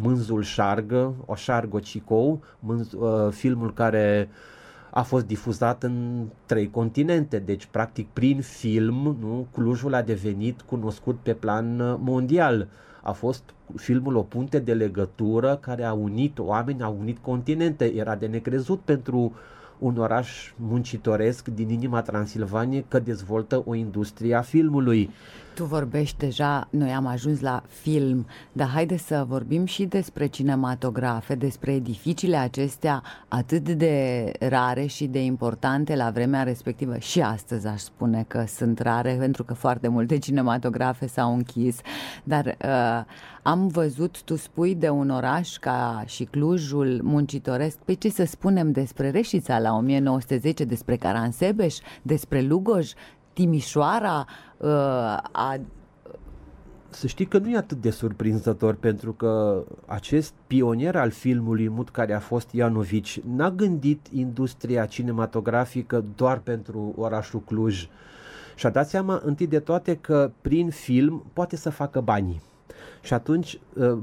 Mânzul 0.01 0.41
Șargă, 0.41 1.13
o 1.25 1.35
Șargă 1.35 1.79
Cicou, 1.79 2.41
mânz, 2.59 2.91
uh, 2.91 3.31
filmul 3.31 3.73
care 3.73 4.29
a 4.89 5.01
fost 5.01 5.25
difuzat 5.25 5.83
în 5.83 6.25
trei 6.45 6.69
continente, 6.69 7.39
deci 7.39 7.65
practic 7.65 8.07
prin 8.07 8.41
film 8.41 9.17
nu, 9.19 9.47
Clujul 9.51 9.93
a 9.93 10.01
devenit 10.01 10.61
cunoscut 10.61 11.17
pe 11.23 11.33
plan 11.33 11.79
uh, 11.79 11.95
mondial. 11.99 12.67
A 13.01 13.11
fost 13.11 13.43
filmul 13.75 14.15
o 14.15 14.21
punte 14.21 14.59
de 14.59 14.73
legătură 14.73 15.55
care 15.55 15.83
a 15.83 15.93
unit 15.93 16.39
oameni, 16.39 16.81
a 16.81 16.87
unit 16.87 17.17
continente. 17.17 17.93
Era 17.95 18.15
de 18.15 18.25
necrezut 18.25 18.79
pentru 18.79 19.17
uh, 19.17 19.31
un 19.83 19.97
oraș 19.97 20.53
muncitoresc 20.55 21.47
din 21.47 21.69
inima 21.69 22.01
Transilvaniei 22.01 22.85
că 22.87 22.99
dezvoltă 22.99 23.63
o 23.65 23.75
industrie 23.75 24.35
a 24.35 24.41
filmului. 24.41 25.09
Tu 25.53 25.65
vorbești 25.65 26.17
deja, 26.17 26.67
noi 26.69 26.91
am 26.91 27.05
ajuns 27.05 27.39
la 27.39 27.63
film, 27.67 28.25
dar 28.51 28.67
haide 28.67 28.97
să 28.97 29.25
vorbim 29.27 29.65
și 29.65 29.85
despre 29.85 30.25
cinematografe, 30.27 31.35
despre 31.35 31.73
edificiile 31.73 32.37
acestea 32.37 33.03
atât 33.27 33.69
de 33.69 34.31
rare 34.39 34.85
și 34.85 35.05
de 35.05 35.23
importante 35.23 35.95
la 35.95 36.09
vremea 36.09 36.43
respectivă. 36.43 36.97
Și 36.97 37.21
astăzi 37.21 37.67
aș 37.67 37.79
spune 37.79 38.25
că 38.27 38.43
sunt 38.47 38.79
rare, 38.79 39.15
pentru 39.19 39.43
că 39.43 39.53
foarte 39.53 39.87
multe 39.87 40.17
cinematografe 40.17 41.07
s-au 41.07 41.33
închis, 41.33 41.77
dar 42.23 42.45
uh, 42.45 43.03
am 43.41 43.67
văzut, 43.67 44.23
tu 44.23 44.35
spui, 44.35 44.75
de 44.75 44.89
un 44.89 45.09
oraș 45.09 45.57
ca 45.57 46.03
și 46.05 46.23
Clujul 46.23 46.99
muncitoresc. 47.03 47.77
Pe 47.77 47.93
ce 47.93 48.09
să 48.09 48.25
spunem 48.25 48.71
despre 48.71 49.09
Reșița 49.09 49.59
la 49.59 49.73
1910, 49.73 50.63
despre 50.63 50.95
Caransebeș, 50.95 51.77
despre 52.01 52.41
Lugoj, 52.41 52.91
Timișoara, 53.33 54.25
uh, 54.57 54.69
a 55.31 55.59
să 56.89 57.07
știi 57.07 57.25
că 57.25 57.37
nu 57.37 57.49
e 57.49 57.57
atât 57.57 57.81
de 57.81 57.89
surprinzător 57.89 58.75
pentru 58.75 59.13
că 59.13 59.63
acest 59.85 60.33
pionier 60.47 60.95
al 60.95 61.09
filmului 61.09 61.69
mut 61.69 61.89
care 61.89 62.13
a 62.13 62.19
fost 62.19 62.51
Ianovici 62.51 63.19
n-a 63.35 63.51
gândit 63.51 64.07
industria 64.11 64.85
cinematografică 64.85 66.03
doar 66.15 66.39
pentru 66.39 66.93
orașul 66.97 67.39
Cluj 67.39 67.87
și 68.55 68.65
a 68.65 68.69
dat 68.69 68.89
seama 68.89 69.21
întâi 69.23 69.47
de 69.47 69.59
toate 69.59 69.95
că 69.95 70.31
prin 70.41 70.69
film 70.69 71.25
poate 71.33 71.55
să 71.55 71.69
facă 71.69 72.01
bani. 72.01 72.41
Și 73.01 73.13
atunci 73.13 73.59
uh, 73.73 73.97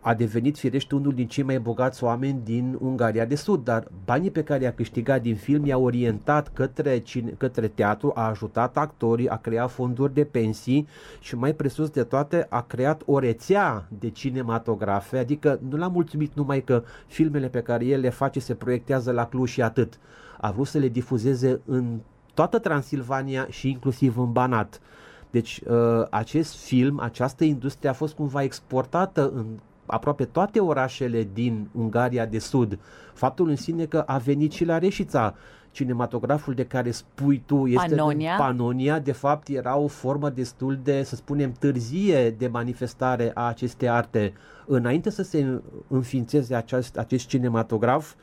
a 0.00 0.14
devenit 0.14 0.58
firește 0.58 0.94
unul 0.94 1.14
din 1.14 1.26
cei 1.26 1.44
mai 1.44 1.58
bogați 1.58 2.04
oameni 2.04 2.40
din 2.44 2.76
Ungaria 2.80 3.24
de 3.24 3.34
Sud, 3.34 3.64
dar 3.64 3.88
banii 4.04 4.30
pe 4.30 4.42
care 4.42 4.62
i-a 4.62 4.72
câștigat 4.72 5.22
din 5.22 5.36
film 5.36 5.66
i-a 5.66 5.78
orientat 5.78 6.48
către, 6.52 6.98
cine, 6.98 7.30
către 7.30 7.68
teatru, 7.68 8.12
a 8.14 8.28
ajutat 8.28 8.76
actorii, 8.76 9.28
a 9.28 9.36
creat 9.36 9.70
fonduri 9.70 10.14
de 10.14 10.24
pensii 10.24 10.88
și 11.20 11.36
mai 11.36 11.54
presus 11.54 11.90
de 11.90 12.02
toate 12.02 12.46
a 12.48 12.62
creat 12.62 13.02
o 13.06 13.18
rețea 13.18 13.88
de 13.98 14.10
cinematografe, 14.10 15.18
adică 15.18 15.60
nu 15.68 15.76
l-a 15.76 15.88
mulțumit 15.88 16.34
numai 16.34 16.60
că 16.60 16.82
filmele 17.06 17.48
pe 17.48 17.60
care 17.60 17.84
el 17.84 18.00
le 18.00 18.10
face 18.10 18.40
se 18.40 18.54
proiectează 18.54 19.12
la 19.12 19.26
Cluj 19.26 19.50
și 19.50 19.62
atât. 19.62 19.98
A 20.40 20.50
vrut 20.50 20.66
să 20.66 20.78
le 20.78 20.88
difuzeze 20.88 21.60
în 21.64 21.98
toată 22.34 22.58
Transilvania 22.58 23.46
și 23.50 23.70
inclusiv 23.70 24.18
în 24.18 24.32
Banat. 24.32 24.80
Deci 25.30 25.60
uh, 25.66 26.06
acest 26.10 26.56
film, 26.56 27.00
această 27.00 27.44
industrie 27.44 27.90
a 27.90 27.92
fost 27.92 28.14
cumva 28.14 28.42
exportată 28.42 29.30
în 29.34 29.46
aproape 29.90 30.24
toate 30.24 30.60
orașele 30.60 31.28
din 31.32 31.68
Ungaria 31.72 32.26
de 32.26 32.38
Sud. 32.38 32.78
Faptul 33.14 33.48
în 33.48 33.56
sine 33.56 33.84
că 33.84 34.02
a 34.06 34.18
venit 34.18 34.52
și 34.52 34.64
la 34.64 34.78
Reșița, 34.78 35.34
cinematograful 35.70 36.54
de 36.54 36.64
care 36.64 36.90
spui 36.90 37.42
tu 37.46 37.66
este 37.66 37.94
Panonia. 37.94 38.36
Panonia, 38.36 38.98
de 38.98 39.12
fapt 39.12 39.48
era 39.48 39.76
o 39.76 39.86
formă 39.86 40.30
destul 40.30 40.80
de, 40.82 41.02
să 41.02 41.16
spunem, 41.16 41.52
târzie 41.52 42.30
de 42.30 42.48
manifestare 42.48 43.30
a 43.34 43.46
acestei 43.48 43.88
arte. 43.88 44.32
Înainte 44.66 45.10
să 45.10 45.22
se 45.22 45.60
înființeze 45.88 46.54
acest, 46.54 46.96
acest 46.98 47.26
cinematograf, 47.26 48.14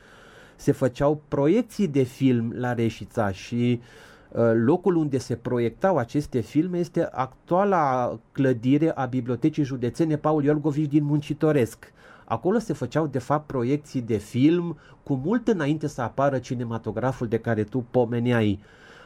se 0.56 0.72
făceau 0.72 1.22
proiecții 1.28 1.88
de 1.88 2.02
film 2.02 2.52
la 2.54 2.72
Reșița 2.72 3.30
și 3.30 3.80
uh, 3.80 3.84
Uh, 3.84 4.15
locul 4.42 4.96
unde 4.96 5.18
se 5.18 5.34
proiectau 5.34 5.96
aceste 5.96 6.40
filme 6.40 6.78
este 6.78 7.08
actuala 7.12 8.18
clădire 8.32 8.90
a 8.94 9.04
Bibliotecii 9.04 9.62
Județene 9.62 10.16
Paul 10.16 10.44
Iorgovici 10.44 10.90
din 10.90 11.04
Muncitoresc. 11.04 11.92
Acolo 12.24 12.58
se 12.58 12.72
făceau 12.72 13.06
de 13.06 13.18
fapt 13.18 13.46
proiecții 13.46 14.00
de 14.00 14.16
film 14.16 14.76
cu 15.02 15.20
mult 15.24 15.48
înainte 15.48 15.86
să 15.86 16.02
apară 16.02 16.38
cinematograful 16.38 17.26
de 17.26 17.38
care 17.38 17.64
tu 17.64 17.84
pomeneai. 17.90 18.60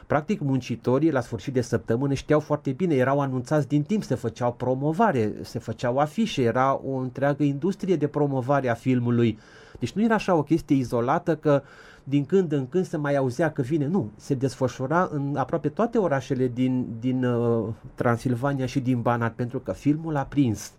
Practic 0.07 0.39
muncitorii 0.41 1.11
la 1.11 1.21
sfârșit 1.21 1.53
de 1.53 1.61
săptămână 1.61 2.13
știau 2.13 2.39
foarte 2.39 2.71
bine, 2.71 2.95
erau 2.95 3.19
anunțați 3.19 3.67
din 3.67 3.83
timp, 3.83 4.03
se 4.03 4.15
făceau 4.15 4.53
promovare, 4.53 5.33
se 5.41 5.59
făceau 5.59 5.97
afișe, 5.97 6.41
era 6.41 6.81
o 6.85 6.95
întreagă 6.95 7.43
industrie 7.43 7.95
de 7.95 8.07
promovare 8.07 8.69
a 8.69 8.73
filmului. 8.73 9.39
Deci 9.79 9.91
nu 9.91 10.03
era 10.03 10.13
așa 10.13 10.35
o 10.35 10.43
chestie 10.43 10.75
izolată 10.75 11.35
că 11.35 11.61
uh, 11.63 11.69
din 12.03 12.25
când 12.25 12.51
în 12.51 12.67
când 12.67 12.85
se 12.85 12.97
mai 12.97 13.15
auzea 13.15 13.51
că 13.51 13.61
vine. 13.61 13.87
Nu, 13.87 14.09
se 14.15 14.33
desfășura 14.33 15.09
în 15.11 15.35
aproape 15.35 15.69
toate 15.69 15.97
orașele 15.97 16.47
din, 16.47 16.87
din 16.99 17.23
uh, 17.23 17.67
Transilvania 17.95 18.65
și 18.65 18.79
din 18.79 19.01
Banat, 19.01 19.33
pentru 19.33 19.59
că 19.59 19.71
filmul 19.71 20.15
a 20.15 20.23
prins. 20.23 20.73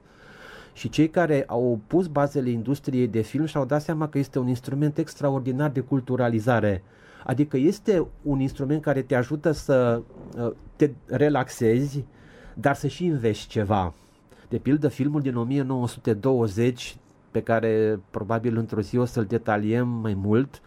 Și 0.72 0.88
cei 0.88 1.08
care 1.08 1.44
au 1.46 1.80
pus 1.86 2.06
bazele 2.06 2.50
industriei 2.50 3.08
de 3.08 3.20
film 3.20 3.44
și-au 3.44 3.64
dat 3.64 3.82
seama 3.82 4.08
că 4.08 4.18
este 4.18 4.38
un 4.38 4.48
instrument 4.48 4.98
extraordinar 4.98 5.70
de 5.70 5.80
culturalizare. 5.80 6.82
Adică 7.24 7.56
este 7.56 8.06
un 8.22 8.40
instrument 8.40 8.82
care 8.82 9.02
te 9.02 9.14
ajută 9.14 9.50
să 9.50 10.02
uh, 10.38 10.52
te 10.76 10.90
relaxezi, 11.06 12.04
dar 12.54 12.74
să 12.74 12.86
și 12.86 13.04
înveți 13.04 13.46
ceva. 13.46 13.94
De 14.48 14.58
pildă, 14.58 14.88
filmul 14.88 15.20
din 15.20 15.36
1920, 15.36 16.96
pe 17.30 17.42
care 17.42 18.00
probabil 18.10 18.56
într-o 18.56 18.80
zi 18.80 18.96
o 18.96 19.04
să-l 19.04 19.24
detaliem 19.24 19.88
mai 19.88 20.14
mult, 20.14 20.54
uh, 20.54 20.60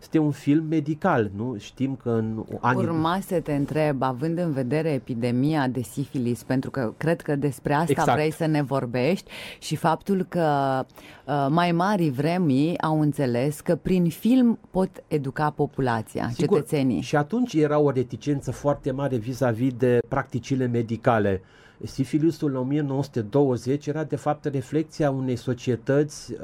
este 0.00 0.18
un 0.18 0.30
film 0.30 0.64
medical, 0.68 1.30
nu? 1.36 1.56
Știm 1.58 1.98
că 2.02 2.10
în 2.10 2.44
anii... 2.60 2.84
Urma 2.84 3.18
să 3.26 3.40
te 3.40 3.52
întreb, 3.52 4.02
având 4.02 4.38
în 4.38 4.52
vedere 4.52 4.90
epidemia 4.92 5.68
de 5.68 5.80
sifilis, 5.80 6.42
pentru 6.42 6.70
că 6.70 6.92
cred 6.96 7.20
că 7.20 7.36
despre 7.36 7.72
asta 7.72 7.90
exact. 7.90 8.12
vrei 8.12 8.32
să 8.32 8.46
ne 8.46 8.62
vorbești 8.62 9.30
și 9.58 9.76
faptul 9.76 10.26
că 10.28 10.84
uh, 11.26 11.46
mai 11.50 11.72
mari 11.72 12.10
vremii 12.10 12.80
au 12.80 13.00
înțeles 13.00 13.60
că 13.60 13.76
prin 13.76 14.08
film 14.08 14.58
pot 14.70 14.90
educa 15.08 15.50
populația, 15.50 16.30
Sigur. 16.32 16.56
cetățenii. 16.56 17.00
Și 17.00 17.16
atunci 17.16 17.54
era 17.54 17.78
o 17.78 17.90
reticență 17.90 18.50
foarte 18.50 18.90
mare 18.90 19.16
vis-a-vis 19.16 19.72
de 19.72 19.98
practicile 20.08 20.66
medicale. 20.66 21.42
Sifilisul 21.84 22.50
în 22.50 22.56
1920 22.56 23.86
era 23.86 24.04
de 24.04 24.16
fapt 24.16 24.44
reflexia 24.44 25.10
unei 25.10 25.36
societăți 25.36 26.32
uh, 26.32 26.38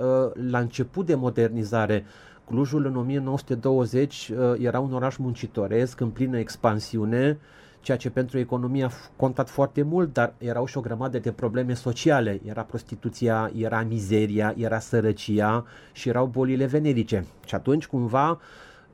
la 0.51 0.59
început 0.59 1.07
de 1.07 1.15
modernizare. 1.15 2.05
Clujul 2.47 2.87
în 2.87 2.97
1920 2.97 4.29
uh, 4.29 4.55
era 4.59 4.81
un 4.81 4.93
oraș 4.93 5.17
muncitoresc 5.17 6.01
în 6.01 6.11
plină 6.11 6.39
expansiune. 6.39 7.39
ceea 7.81 7.97
ce 7.97 8.11
pentru 8.11 8.39
economie 8.39 8.85
a 8.85 8.91
contat 9.17 9.49
foarte 9.49 9.83
mult, 9.83 10.13
dar 10.13 10.35
erau 10.39 10.67
și 10.67 10.79
o 10.79 10.81
grămadă 10.81 11.19
de 11.19 11.33
probleme 11.33 11.75
sociale. 11.75 12.41
Era 12.45 12.63
prostituția, 12.63 13.51
era 13.57 13.83
mizeria, 13.83 14.55
era 14.57 14.79
sărăcia 14.79 15.65
și 15.93 16.09
erau 16.09 16.27
bolile 16.27 16.67
venerice. 16.67 17.27
Și 17.47 17.55
atunci, 17.55 17.87
cumva, 17.87 18.41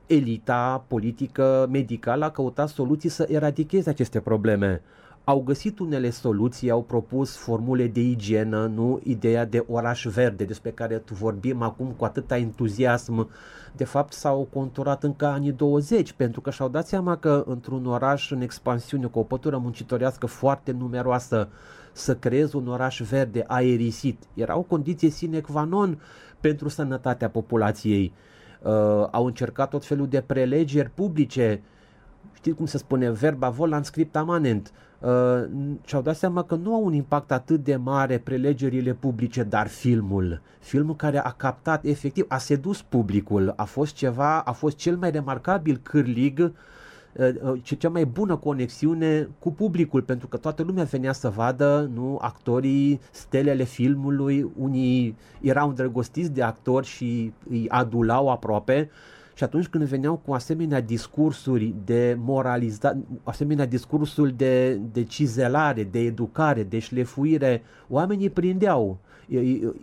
elita 0.07 0.85
politică, 0.87 1.67
medicală 1.71 2.25
a 2.25 2.31
căutat 2.31 2.69
soluții 2.69 3.09
să 3.09 3.27
eradicheze 3.29 3.89
aceste 3.89 4.19
probleme 4.19 4.81
au 5.23 5.41
găsit 5.41 5.79
unele 5.79 6.09
soluții, 6.09 6.69
au 6.69 6.83
propus 6.83 7.35
formule 7.35 7.87
de 7.87 7.99
igienă, 7.99 8.65
nu 8.65 8.99
ideea 9.03 9.45
de 9.45 9.65
oraș 9.67 10.05
verde 10.05 10.43
despre 10.43 10.71
care 10.71 10.97
tu 10.97 11.13
vorbim 11.13 11.61
acum 11.61 11.87
cu 11.97 12.05
atâta 12.05 12.37
entuziasm. 12.37 13.29
De 13.75 13.83
fapt 13.83 14.13
s-au 14.13 14.47
conturat 14.53 15.03
încă 15.03 15.25
anii 15.25 15.51
20 15.51 16.11
pentru 16.11 16.41
că 16.41 16.49
și-au 16.49 16.69
dat 16.69 16.87
seama 16.87 17.17
că 17.17 17.43
într-un 17.47 17.85
oraș 17.85 18.31
în 18.31 18.41
expansiune 18.41 19.05
cu 19.05 19.19
o 19.19 19.23
pătură 19.23 19.57
muncitorească 19.57 20.25
foarte 20.25 20.71
numeroasă 20.71 21.49
să 21.91 22.15
creezi 22.15 22.55
un 22.55 22.67
oraș 22.67 23.01
verde 23.01 23.43
aerisit 23.47 24.23
era 24.33 24.57
o 24.57 24.61
condiție 24.61 25.09
sine 25.09 25.39
qua 25.39 25.63
non 25.63 26.01
pentru 26.39 26.69
sănătatea 26.69 27.29
populației. 27.29 28.13
Uh, 28.61 28.71
au 29.11 29.25
încercat 29.25 29.69
tot 29.69 29.85
felul 29.85 30.07
de 30.07 30.21
prelegeri 30.21 30.89
publice 30.89 31.61
știți 32.33 32.55
cum 32.55 32.65
se 32.65 32.77
spune, 32.77 33.11
verba 33.11 33.49
volant 33.49 33.85
script 33.85 34.15
amanent. 34.15 34.71
Uh, 34.73 34.92
și-au 35.85 36.01
dat 36.01 36.15
seama 36.15 36.43
că 36.43 36.55
nu 36.55 36.73
au 36.73 36.85
un 36.85 36.93
impact 36.93 37.31
atât 37.31 37.63
de 37.63 37.75
mare 37.75 38.17
prelegerile 38.17 38.93
publice, 38.93 39.43
dar 39.43 39.67
filmul, 39.67 40.41
filmul 40.59 40.95
care 40.95 41.19
a 41.19 41.31
captat 41.31 41.85
efectiv, 41.85 42.25
a 42.27 42.37
sedus 42.37 42.81
publicul, 42.81 43.53
a 43.55 43.63
fost 43.63 43.95
ceva, 43.95 44.39
a 44.39 44.51
fost 44.51 44.75
cel 44.75 44.97
mai 44.97 45.11
remarcabil 45.11 45.79
cârlig 45.83 46.39
uh, 46.39 47.29
uh, 47.43 47.77
cea 47.77 47.89
mai 47.89 48.05
bună 48.05 48.35
conexiune 48.35 49.29
cu 49.39 49.51
publicul, 49.51 50.01
pentru 50.01 50.27
că 50.27 50.37
toată 50.37 50.63
lumea 50.63 50.83
venea 50.83 51.13
să 51.13 51.29
vadă 51.29 51.89
nu, 51.93 52.17
actorii, 52.21 52.99
stelele 53.11 53.63
filmului, 53.63 54.51
unii 54.57 55.15
erau 55.41 55.69
îndrăgostiți 55.69 56.31
de 56.31 56.43
actori 56.43 56.87
și 56.87 57.33
îi 57.49 57.69
adulau 57.69 58.29
aproape, 58.29 58.89
și 59.33 59.43
atunci 59.43 59.67
când 59.67 59.83
veneau 59.83 60.15
cu 60.25 60.33
asemenea 60.33 60.81
discursuri 60.81 61.73
de 61.85 62.17
moralizare, 62.19 62.97
asemenea 63.23 63.65
discursuri 63.65 64.33
de, 64.37 64.79
de 64.91 65.03
cizelare, 65.03 65.83
de 65.83 65.99
educare, 65.99 66.63
de 66.63 66.79
șlefuire, 66.79 67.61
oamenii 67.89 68.29
prindeau, 68.29 68.97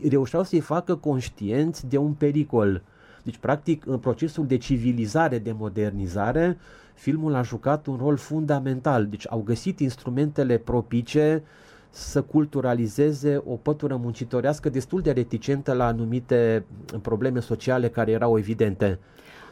reușeau 0.08 0.42
să-i 0.42 0.60
facă 0.60 0.96
conștienți 0.96 1.88
de 1.88 1.96
un 1.96 2.12
pericol. 2.12 2.82
Deci, 3.22 3.36
practic, 3.36 3.86
în 3.86 3.98
procesul 3.98 4.46
de 4.46 4.56
civilizare, 4.56 5.38
de 5.38 5.52
modernizare, 5.52 6.58
filmul 6.94 7.34
a 7.34 7.42
jucat 7.42 7.86
un 7.86 7.96
rol 7.96 8.16
fundamental. 8.16 9.06
Deci 9.06 9.26
au 9.28 9.40
găsit 9.40 9.80
instrumentele 9.80 10.58
propice 10.58 11.42
să 11.90 12.22
culturalizeze 12.22 13.42
o 13.46 13.54
pătură 13.54 13.96
muncitorească 13.96 14.68
destul 14.68 15.00
de 15.00 15.10
reticentă 15.10 15.72
la 15.72 15.86
anumite 15.86 16.64
probleme 17.02 17.40
sociale 17.40 17.88
care 17.88 18.10
erau 18.10 18.38
evidente. 18.38 18.98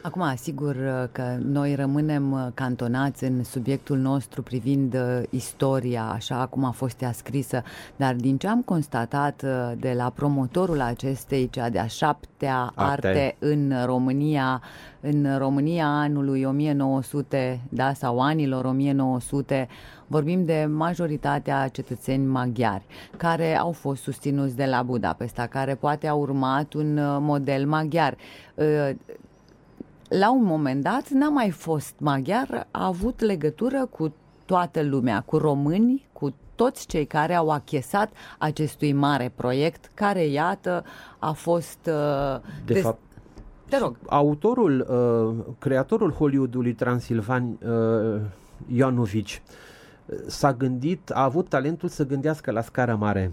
Acum, 0.01 0.21
asigur 0.21 0.75
uh, 0.75 1.09
că 1.11 1.37
noi 1.43 1.75
rămânem 1.75 2.31
uh, 2.31 2.47
cantonați 2.53 3.23
în 3.23 3.43
subiectul 3.43 3.97
nostru 3.97 4.41
privind 4.41 4.93
uh, 4.93 5.21
istoria, 5.29 6.03
așa 6.03 6.45
cum 6.45 6.63
a 6.63 6.71
fost 6.71 7.01
ea 7.01 7.11
scrisă, 7.11 7.63
dar 7.95 8.13
din 8.13 8.37
ce 8.37 8.47
am 8.47 8.61
constatat 8.61 9.43
de 9.77 9.93
la 9.93 10.09
promotorul 10.09 10.81
acestei, 10.81 11.49
cea 11.49 11.69
de-a 11.69 11.87
șaptea 11.87 12.71
arte, 12.75 13.07
arte 13.07 13.35
în 13.39 13.73
România, 13.85 14.61
în 14.99 15.37
România 15.37 15.87
anului 15.87 16.43
1900, 16.43 17.61
da, 17.69 17.93
sau 17.93 18.19
anilor 18.19 18.65
1900, 18.65 19.67
vorbim 20.07 20.45
de 20.45 20.67
majoritatea 20.69 21.67
cetățeni 21.67 22.25
maghiari, 22.25 22.85
care 23.17 23.57
au 23.57 23.71
fost 23.71 24.01
susținuți 24.01 24.55
de 24.55 24.65
la 24.65 24.83
Budapesta, 24.83 25.47
care 25.47 25.75
poate 25.75 26.07
a 26.07 26.13
urmat 26.13 26.73
un 26.73 26.99
model 27.19 27.67
maghiar 27.67 28.17
la 30.09 30.31
un 30.31 30.43
moment 30.43 30.83
dat 30.83 31.09
n-a 31.09 31.29
mai 31.29 31.49
fost 31.49 31.93
maghiar, 31.97 32.67
a 32.71 32.85
avut 32.85 33.19
legătură 33.19 33.85
cu 33.85 34.13
toată 34.45 34.83
lumea, 34.83 35.21
cu 35.21 35.37
români, 35.37 36.07
cu 36.13 36.33
toți 36.55 36.87
cei 36.87 37.05
care 37.05 37.33
au 37.33 37.49
achesat 37.49 38.11
acestui 38.37 38.93
mare 38.93 39.31
proiect, 39.35 39.91
care, 39.93 40.25
iată, 40.25 40.83
a 41.19 41.31
fost... 41.31 41.79
Uh, 41.85 42.41
de 42.65 42.73
des... 42.73 42.81
fapt, 42.81 42.99
te 43.69 43.77
rog. 43.77 43.95
Autorul, 44.07 44.85
uh, 44.89 45.53
creatorul 45.59 46.11
Hollywoodului 46.11 46.73
Transilvan, 46.73 47.57
uh, 47.65 48.21
Ioanovici, 48.67 49.41
uh, 50.05 50.17
s-a 50.27 50.53
gândit, 50.53 51.09
a 51.09 51.23
avut 51.23 51.49
talentul 51.49 51.89
să 51.89 52.05
gândească 52.05 52.51
la 52.51 52.61
scară 52.61 52.95
mare 52.95 53.31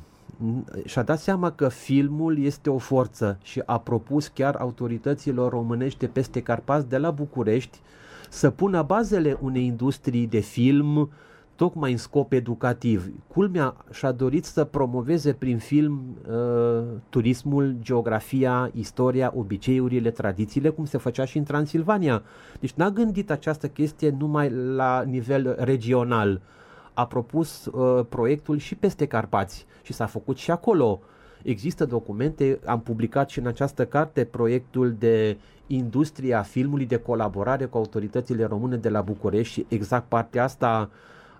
și-a 0.84 1.02
dat 1.02 1.18
seama 1.18 1.50
că 1.50 1.68
filmul 1.68 2.38
este 2.38 2.70
o 2.70 2.78
forță 2.78 3.38
și 3.42 3.62
a 3.66 3.78
propus 3.78 4.26
chiar 4.28 4.54
autorităților 4.54 5.50
românești 5.50 5.98
de 5.98 6.06
peste 6.06 6.42
Carpați 6.42 6.88
de 6.88 6.98
la 6.98 7.10
București 7.10 7.80
să 8.30 8.50
pună 8.50 8.82
bazele 8.82 9.38
unei 9.40 9.64
industrii 9.64 10.26
de 10.26 10.38
film 10.38 11.10
tocmai 11.56 11.90
în 11.90 11.96
scop 11.96 12.32
educativ. 12.32 13.10
Culmea 13.26 13.74
și-a 13.92 14.12
dorit 14.12 14.44
să 14.44 14.64
promoveze 14.64 15.32
prin 15.32 15.58
film 15.58 16.16
uh, 16.28 16.84
turismul, 17.08 17.76
geografia, 17.80 18.70
istoria, 18.74 19.32
obiceiurile, 19.36 20.10
tradițiile, 20.10 20.68
cum 20.68 20.84
se 20.84 20.98
făcea 20.98 21.24
și 21.24 21.38
în 21.38 21.44
Transilvania. 21.44 22.22
Deci 22.60 22.72
n-a 22.72 22.90
gândit 22.90 23.30
această 23.30 23.68
chestie 23.68 24.14
numai 24.18 24.50
la 24.50 25.02
nivel 25.02 25.56
regional, 25.58 26.40
a 26.96 27.06
propus 27.06 27.66
uh, 27.66 28.04
proiectul 28.08 28.58
și 28.58 28.74
peste 28.74 29.06
Carpați 29.06 29.66
și 29.82 29.92
s-a 29.92 30.06
făcut 30.06 30.36
și 30.36 30.50
acolo. 30.50 31.00
Există 31.42 31.84
documente, 31.84 32.58
am 32.64 32.80
publicat 32.80 33.28
și 33.28 33.38
în 33.38 33.46
această 33.46 33.86
carte 33.86 34.24
proiectul 34.24 34.94
de 34.98 35.36
industria 35.66 36.42
filmului 36.42 36.86
de 36.86 36.96
colaborare 36.96 37.64
cu 37.64 37.76
autoritățile 37.76 38.44
române 38.44 38.76
de 38.76 38.88
la 38.88 39.00
București 39.00 39.52
și 39.52 39.66
exact 39.68 40.08
partea 40.08 40.42
asta 40.44 40.90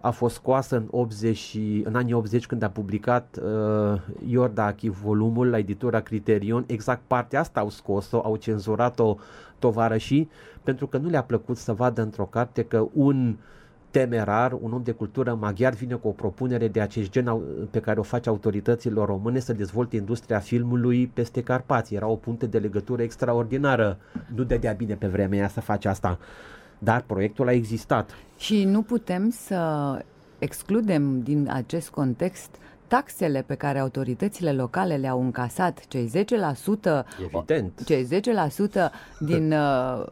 a 0.00 0.10
fost 0.10 0.34
scoasă 0.34 0.76
în, 0.76 0.86
80, 0.90 1.58
în 1.84 1.94
anii 1.94 2.12
80 2.12 2.46
când 2.46 2.62
a 2.62 2.68
publicat 2.68 3.38
uh, 3.42 4.00
Iordachi 4.26 4.88
volumul 4.88 5.50
la 5.50 5.58
editura 5.58 6.00
Criterion. 6.00 6.64
Exact 6.66 7.02
partea 7.06 7.40
asta 7.40 7.60
au 7.60 7.70
scos-o, 7.70 8.20
au 8.24 8.36
cenzurat-o 8.36 9.16
tovarășii 9.58 10.30
pentru 10.62 10.86
că 10.86 10.98
nu 10.98 11.08
le-a 11.08 11.22
plăcut 11.22 11.56
să 11.56 11.72
vadă 11.72 12.02
într-o 12.02 12.24
carte 12.24 12.64
că 12.64 12.86
un 12.92 13.28
uh, 13.28 13.36
temerar, 13.90 14.52
un 14.60 14.72
om 14.72 14.82
de 14.82 14.90
cultură 14.90 15.34
maghiar 15.34 15.72
vine 15.72 15.94
cu 15.94 16.08
o 16.08 16.10
propunere 16.10 16.68
de 16.68 16.80
acest 16.80 17.10
gen 17.10 17.40
pe 17.70 17.80
care 17.80 18.00
o 18.00 18.02
face 18.02 18.28
autoritățile 18.28 19.04
române 19.04 19.38
să 19.38 19.52
dezvolte 19.52 19.96
industria 19.96 20.38
filmului 20.38 21.06
peste 21.06 21.42
Carpați. 21.42 21.94
Era 21.94 22.06
o 22.06 22.16
punte 22.16 22.46
de 22.46 22.58
legătură 22.58 23.02
extraordinară. 23.02 23.98
Nu 24.34 24.42
dădea 24.42 24.72
bine 24.72 24.94
pe 24.94 25.06
vremea 25.06 25.38
aia 25.38 25.48
să 25.48 25.60
face 25.60 25.88
asta. 25.88 26.18
Dar 26.78 27.02
proiectul 27.06 27.48
a 27.48 27.52
existat. 27.52 28.10
Și 28.36 28.64
nu 28.64 28.82
putem 28.82 29.30
să 29.30 29.58
excludem 30.38 31.20
din 31.20 31.48
acest 31.52 31.88
context 31.88 32.50
taxele 32.88 33.44
pe 33.46 33.54
care 33.54 33.78
autoritățile 33.78 34.52
locale 34.52 34.96
le-au 34.96 35.20
încasat, 35.20 35.86
cei 35.88 36.10
10%, 36.14 37.04
Evident. 37.24 37.84
cei 37.84 38.06
10% 38.06 38.90
din 39.18 39.52
uh, 39.56 40.04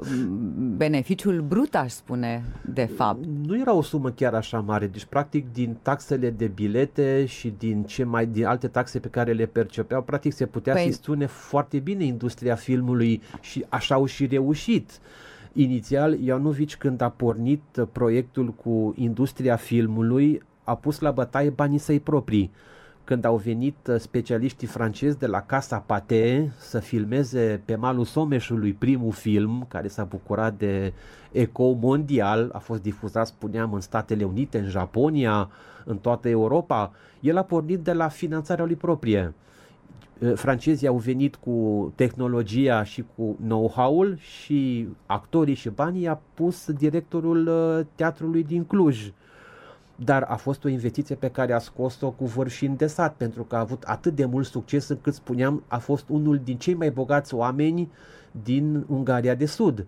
beneficiul 0.77 1.41
brut, 1.41 1.75
aș 1.75 1.93
spune, 1.93 2.45
de 2.65 2.85
fapt. 2.85 3.25
Nu 3.47 3.59
era 3.59 3.73
o 3.73 3.83
sumă 3.83 4.11
chiar 4.11 4.35
așa 4.35 4.61
mare, 4.61 4.87
deci 4.87 5.05
practic 5.05 5.53
din 5.53 5.77
taxele 5.83 6.31
de 6.31 6.47
bilete 6.47 7.27
și 7.27 7.55
din 7.59 7.83
ce 7.83 8.05
mai 8.05 8.27
din 8.27 8.45
alte 8.45 8.69
taxe 8.69 8.99
pe 8.99 9.09
care 9.09 9.33
le 9.33 9.47
percepeau, 9.47 10.03
practic 10.03 10.33
se 10.33 10.47
putea 10.47 10.73
păi... 10.73 10.85
susține 10.85 11.27
foarte 11.27 11.79
bine 11.79 12.05
industria 12.05 12.55
filmului 12.55 13.23
și 13.41 13.65
așa 13.69 13.95
au 13.95 14.07
și 14.07 14.27
reușit. 14.27 15.01
Inițial, 15.53 16.19
Ioanovici, 16.21 16.77
când 16.77 17.01
a 17.01 17.09
pornit 17.09 17.63
proiectul 17.93 18.49
cu 18.49 18.95
industria 18.97 19.57
filmului, 19.57 20.43
a 20.65 20.75
pus 20.75 20.99
la 20.99 21.11
bătaie 21.11 21.51
banii 21.51 21.79
săi 21.79 22.01
proprii. 22.01 22.51
Când 23.05 23.25
au 23.25 23.37
venit 23.37 23.87
uh, 23.89 23.97
specialiștii 23.99 24.67
francezi 24.67 25.19
de 25.19 25.27
la 25.27 25.41
Casa 25.41 25.79
Pate 25.79 26.53
să 26.59 26.79
filmeze 26.79 27.63
pe 27.65 27.75
malul 27.75 28.05
Someșului 28.05 28.73
primul 28.73 29.13
film, 29.13 29.65
care 29.69 29.89
s-a 29.89 30.05
bucurat 30.05 30.55
de 30.59 30.93
eco 31.33 31.73
mondial, 31.73 32.51
a 32.53 32.59
fost 32.59 32.83
difuzat, 32.83 33.27
spuneam, 33.27 33.73
în 33.73 33.81
Statele 33.81 34.25
Unite, 34.25 34.59
în 34.59 34.69
Japonia, 34.69 35.51
în 35.85 35.99
toată 35.99 36.29
Europa, 36.29 36.93
el 37.21 37.37
a 37.37 37.43
pornit 37.43 37.79
de 37.79 37.93
la 37.93 38.09
finanțarea 38.09 38.65
lui 38.65 38.75
proprie 38.75 39.35
uh, 40.19 40.33
francezii 40.35 40.89
au 40.89 40.97
venit 40.97 41.35
cu 41.35 41.93
tehnologia 41.95 42.85
și 42.85 43.05
cu 43.17 43.37
know-how-ul 43.41 44.17
și 44.19 44.89
actorii 45.07 45.55
și 45.55 45.69
banii 45.69 46.09
a 46.09 46.21
pus 46.35 46.71
directorul 46.71 47.47
uh, 47.47 47.87
teatrului 47.95 48.45
din 48.45 48.65
Cluj 48.65 49.13
dar 49.97 50.23
a 50.23 50.37
fost 50.37 50.65
o 50.65 50.69
investiție 50.69 51.15
pe 51.15 51.31
care 51.31 51.53
a 51.53 51.59
scos-o 51.59 52.11
cu 52.11 52.25
vârf 52.25 52.53
și 52.53 52.65
îndesat, 52.65 53.15
pentru 53.15 53.43
că 53.45 53.57
a 53.57 53.61
avut 53.61 53.83
atât 53.83 54.15
de 54.15 54.25
mult 54.25 54.47
succes 54.47 54.89
încât, 54.89 55.15
spuneam, 55.15 55.63
a 55.67 55.79
fost 55.79 56.05
unul 56.09 56.41
din 56.45 56.57
cei 56.57 56.75
mai 56.75 56.91
bogați 56.91 57.35
oameni 57.35 57.91
din 58.43 58.85
Ungaria 58.89 59.35
de 59.35 59.47
Sud. 59.47 59.87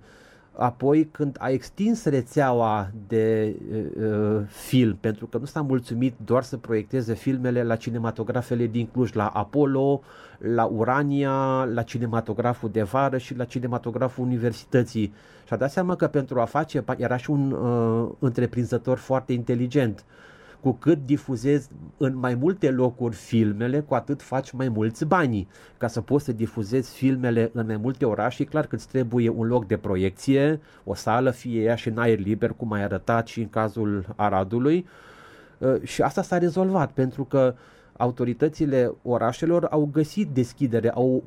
Apoi, 0.58 1.04
când 1.04 1.36
a 1.38 1.48
extins 1.48 2.04
rețeaua 2.04 2.90
de 3.08 3.56
uh, 3.98 4.40
film, 4.46 4.96
pentru 5.00 5.26
că 5.26 5.38
nu 5.38 5.44
s-a 5.44 5.60
mulțumit 5.60 6.14
doar 6.24 6.42
să 6.42 6.56
proiecteze 6.56 7.14
filmele 7.14 7.62
la 7.62 7.76
cinematografele 7.76 8.66
din 8.66 8.86
Cluj, 8.92 9.12
la 9.12 9.26
Apollo, 9.26 10.00
la 10.38 10.64
Urania, 10.64 11.64
la 11.64 11.82
cinematograful 11.82 12.70
de 12.70 12.82
vară 12.82 13.18
și 13.18 13.36
la 13.36 13.44
cinematograful 13.44 14.24
universității. 14.24 15.12
Și 15.46 15.52
a 15.52 15.56
dat 15.56 15.70
seama 15.70 15.96
că 15.96 16.06
pentru 16.06 16.40
a 16.40 16.44
face, 16.44 16.84
era 16.96 17.16
și 17.16 17.30
un 17.30 17.50
uh, 17.50 18.08
întreprinzător 18.18 18.98
foarte 18.98 19.32
inteligent. 19.32 20.04
Cu 20.60 20.72
cât 20.72 21.06
difuzezi 21.06 21.68
în 21.96 22.16
mai 22.16 22.34
multe 22.34 22.70
locuri 22.70 23.14
filmele, 23.14 23.80
cu 23.80 23.94
atât 23.94 24.22
faci 24.22 24.50
mai 24.50 24.68
mulți 24.68 25.04
bani. 25.04 25.48
Ca 25.78 25.86
să 25.86 26.00
poți 26.00 26.24
să 26.24 26.32
difuzezi 26.32 26.94
filmele 26.94 27.50
în 27.52 27.66
mai 27.66 27.76
multe 27.76 28.04
orașe, 28.04 28.42
e 28.42 28.46
clar 28.46 28.66
că 28.66 28.74
îți 28.74 28.88
trebuie 28.88 29.28
un 29.28 29.46
loc 29.46 29.66
de 29.66 29.76
proiecție, 29.76 30.60
o 30.84 30.94
sală, 30.94 31.30
fie 31.30 31.62
ea 31.62 31.74
și 31.74 31.88
în 31.88 31.98
aer 31.98 32.18
liber, 32.18 32.50
cum 32.50 32.72
ai 32.72 32.82
arătat 32.82 33.26
și 33.26 33.40
în 33.40 33.48
cazul 33.48 34.06
Aradului. 34.16 34.86
Uh, 35.58 35.82
și 35.82 36.02
asta 36.02 36.22
s-a 36.22 36.38
rezolvat, 36.38 36.90
pentru 36.90 37.24
că 37.24 37.54
autoritățile 37.96 38.92
orașelor 39.02 39.64
au 39.70 39.88
găsit 39.92 40.28
deschidere, 40.28 40.90
au 40.90 41.24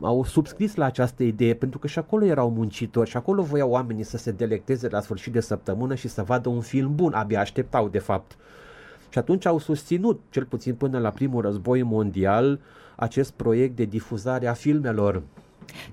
au 0.00 0.24
subscris 0.24 0.74
la 0.74 0.84
această 0.84 1.22
idee 1.22 1.54
pentru 1.54 1.78
că 1.78 1.86
și 1.86 1.98
acolo 1.98 2.24
erau 2.24 2.50
muncitori 2.50 3.10
și 3.10 3.16
acolo 3.16 3.42
voiau 3.42 3.70
oamenii 3.70 4.02
să 4.02 4.16
se 4.16 4.30
delecteze 4.30 4.88
la 4.88 5.00
sfârșit 5.00 5.32
de 5.32 5.40
săptămână 5.40 5.94
și 5.94 6.08
să 6.08 6.22
vadă 6.22 6.48
un 6.48 6.60
film 6.60 6.94
bun, 6.94 7.12
abia 7.12 7.40
așteptau 7.40 7.88
de 7.88 7.98
fapt. 7.98 8.36
Și 9.08 9.18
atunci 9.18 9.46
au 9.46 9.58
susținut, 9.58 10.20
cel 10.30 10.44
puțin 10.44 10.74
până 10.74 10.98
la 10.98 11.10
primul 11.10 11.42
război 11.42 11.82
mondial, 11.82 12.60
acest 12.96 13.32
proiect 13.32 13.76
de 13.76 13.84
difuzare 13.84 14.46
a 14.46 14.52
filmelor. 14.52 15.22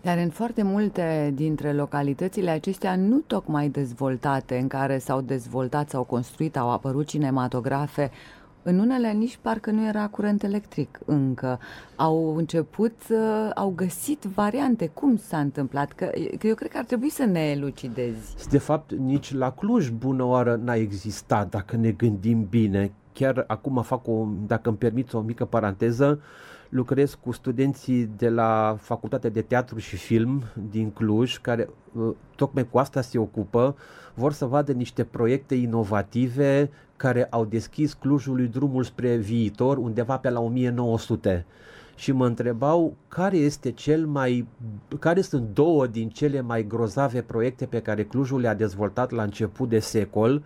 Dar 0.01 0.17
în 0.17 0.29
foarte 0.29 0.63
multe 0.63 1.31
dintre 1.35 1.73
localitățile 1.73 2.49
acestea 2.49 2.95
nu 2.95 3.17
tocmai 3.27 3.69
dezvoltate, 3.69 4.57
în 4.57 4.67
care 4.67 4.97
s-au 4.97 5.21
dezvoltat, 5.21 5.89
s-au 5.89 6.03
construit, 6.03 6.57
au 6.57 6.71
apărut 6.71 7.07
cinematografe, 7.07 8.11
în 8.67 8.79
unele 8.79 9.11
nici 9.11 9.39
parcă 9.41 9.71
nu 9.71 9.87
era 9.87 10.07
curent 10.07 10.43
electric 10.43 10.99
încă. 11.05 11.59
Au 11.95 12.35
început, 12.35 12.95
uh, 13.09 13.49
au 13.55 13.73
găsit 13.75 14.23
variante. 14.23 14.87
Cum 14.87 15.17
s-a 15.17 15.39
întâmplat? 15.39 15.91
Că, 15.91 16.09
că 16.37 16.47
eu 16.47 16.55
cred 16.55 16.71
că 16.71 16.77
ar 16.77 16.83
trebui 16.83 17.09
să 17.09 17.25
ne 17.25 17.39
elucidezi. 17.39 18.49
De 18.49 18.57
fapt, 18.57 18.93
nici 18.93 19.33
la 19.33 19.51
Cluj 19.51 19.89
bună 19.89 20.23
oară 20.23 20.59
n-a 20.63 20.75
existat, 20.75 21.49
dacă 21.49 21.75
ne 21.75 21.91
gândim 21.91 22.47
bine. 22.49 22.91
Chiar 23.13 23.43
acum 23.47 23.81
fac 23.81 24.07
o, 24.07 24.27
dacă 24.47 24.69
îmi 24.69 24.77
permiți 24.77 25.15
o 25.15 25.19
mică 25.19 25.45
paranteză, 25.45 26.19
lucrez 26.69 27.17
cu 27.23 27.31
studenții 27.31 28.09
de 28.17 28.29
la 28.29 28.77
Facultatea 28.79 29.29
de 29.29 29.41
Teatru 29.41 29.77
și 29.77 29.95
Film 29.95 30.43
din 30.69 30.91
Cluj, 30.91 31.37
care 31.37 31.69
uh, 31.93 32.15
tocmai 32.35 32.67
cu 32.69 32.77
asta 32.77 33.01
se 33.01 33.17
ocupă, 33.17 33.75
vor 34.13 34.33
să 34.33 34.45
vadă 34.45 34.71
niște 34.71 35.03
proiecte 35.03 35.55
inovative 35.55 36.69
care 36.97 37.27
au 37.29 37.45
deschis 37.45 37.93
Clujului 37.93 38.47
drumul 38.47 38.83
spre 38.83 39.15
viitor 39.15 39.77
undeva 39.77 40.17
pe 40.17 40.29
la 40.29 40.39
1900 40.39 41.45
și 41.95 42.11
mă 42.11 42.25
întrebau 42.25 42.95
care 43.07 43.37
este 43.37 43.71
cel 43.71 44.05
mai 44.05 44.47
care 44.99 45.21
sunt 45.21 45.47
două 45.53 45.87
din 45.87 46.09
cele 46.09 46.41
mai 46.41 46.67
grozave 46.67 47.21
proiecte 47.21 47.65
pe 47.65 47.81
care 47.81 48.03
Clujul 48.03 48.39
le-a 48.39 48.53
dezvoltat 48.53 49.11
la 49.11 49.23
început 49.23 49.69
de 49.69 49.79
secol 49.79 50.43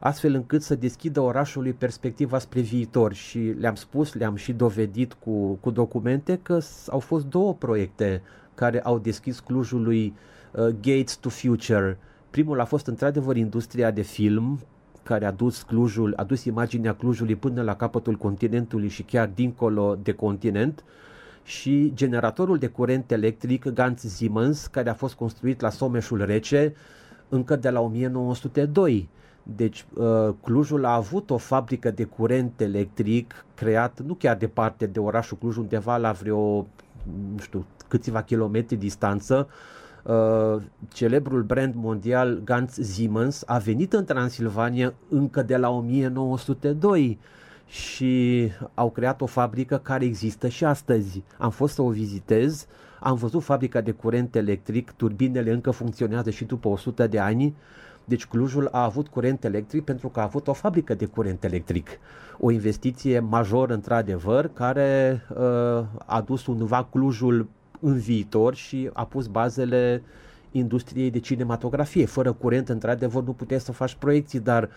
astfel 0.00 0.34
încât 0.34 0.62
să 0.62 0.74
deschidă 0.74 1.20
orașului 1.20 1.72
perspectiva 1.72 2.38
spre 2.38 2.60
viitor 2.60 3.12
și 3.12 3.38
le-am 3.38 3.74
spus, 3.74 4.14
le-am 4.14 4.34
și 4.34 4.52
dovedit 4.52 5.12
cu, 5.12 5.58
cu 5.60 5.70
documente 5.70 6.38
că 6.42 6.58
au 6.88 6.98
fost 6.98 7.26
două 7.26 7.54
proiecte 7.54 8.22
care 8.54 8.80
au 8.80 8.98
deschis 8.98 9.40
Clujului 9.40 10.14
uh, 10.52 10.66
Gates 10.66 11.14
to 11.14 11.28
Future. 11.28 11.98
Primul 12.30 12.60
a 12.60 12.64
fost 12.64 12.86
într-adevăr 12.86 13.36
industria 13.36 13.90
de 13.90 14.02
film 14.02 14.60
care 15.10 15.26
a 15.26 15.30
dus 15.30 15.62
Clujul, 15.62 16.12
a 16.16 16.24
dus 16.24 16.44
imaginea 16.44 16.94
Clujului 16.94 17.36
până 17.36 17.62
la 17.62 17.76
capătul 17.76 18.14
continentului 18.14 18.88
și 18.88 19.02
chiar 19.02 19.30
dincolo 19.34 19.98
de 20.02 20.12
continent 20.12 20.84
și 21.42 21.92
generatorul 21.94 22.58
de 22.58 22.66
curent 22.66 23.10
electric 23.10 23.66
Ganz 23.66 24.00
Siemens, 24.00 24.66
care 24.66 24.90
a 24.90 24.94
fost 24.94 25.14
construit 25.14 25.60
la 25.60 25.70
Someșul 25.70 26.24
Rece 26.24 26.74
încă 27.28 27.56
de 27.56 27.70
la 27.70 27.80
1902. 27.80 29.08
Deci 29.42 29.84
uh, 29.94 30.34
Clujul 30.42 30.84
a 30.84 30.94
avut 30.94 31.30
o 31.30 31.36
fabrică 31.36 31.90
de 31.90 32.04
curent 32.04 32.60
electric 32.60 33.44
creat 33.54 34.00
nu 34.00 34.14
chiar 34.14 34.36
departe 34.36 34.86
de 34.86 34.98
orașul 34.98 35.36
Cluj, 35.38 35.56
undeva 35.56 35.96
la 35.96 36.12
vreo, 36.12 36.66
nu 37.34 37.38
știu, 37.40 37.66
câțiva 37.88 38.22
kilometri 38.22 38.76
distanță, 38.76 39.48
Uh, 39.48 39.79
celebrul 40.92 41.42
brand 41.42 41.74
mondial 41.76 42.40
Ganz 42.44 42.72
Siemens 42.72 43.42
a 43.46 43.58
venit 43.58 43.92
în 43.92 44.04
Transilvania 44.04 44.94
încă 45.08 45.42
de 45.42 45.56
la 45.56 45.70
1902 45.70 47.18
și 47.66 48.48
au 48.74 48.90
creat 48.90 49.20
o 49.20 49.26
fabrică 49.26 49.78
care 49.78 50.04
există 50.04 50.48
și 50.48 50.64
astăzi. 50.64 51.22
Am 51.38 51.50
fost 51.50 51.74
să 51.74 51.82
o 51.82 51.88
vizitez, 51.88 52.66
am 53.00 53.14
văzut 53.14 53.42
fabrica 53.42 53.80
de 53.80 53.90
curent 53.90 54.34
electric, 54.34 54.90
turbinele 54.90 55.52
încă 55.52 55.70
funcționează 55.70 56.30
și 56.30 56.44
după 56.44 56.68
100 56.68 57.06
de 57.06 57.18
ani. 57.18 57.54
Deci 58.04 58.26
Clujul 58.26 58.68
a 58.72 58.84
avut 58.84 59.08
curent 59.08 59.44
electric 59.44 59.84
pentru 59.84 60.08
că 60.08 60.20
a 60.20 60.22
avut 60.22 60.48
o 60.48 60.52
fabrică 60.52 60.94
de 60.94 61.04
curent 61.04 61.44
electric. 61.44 61.88
O 62.38 62.50
investiție 62.50 63.18
majoră 63.18 63.72
într-adevăr 63.72 64.50
care 64.52 65.20
uh, 65.30 65.84
a 66.06 66.20
dus 66.26 66.46
undeva 66.46 66.88
Clujul 66.90 67.48
în 67.80 67.98
viitor 67.98 68.54
și 68.54 68.90
a 68.92 69.04
pus 69.04 69.26
bazele 69.26 70.02
industriei 70.50 71.10
de 71.10 71.18
cinematografie. 71.18 72.06
Fără 72.06 72.32
curent, 72.32 72.68
într-adevăr, 72.68 73.22
nu 73.22 73.32
puteai 73.32 73.60
să 73.60 73.72
faci 73.72 73.94
proiecții, 73.94 74.40
dar 74.40 74.68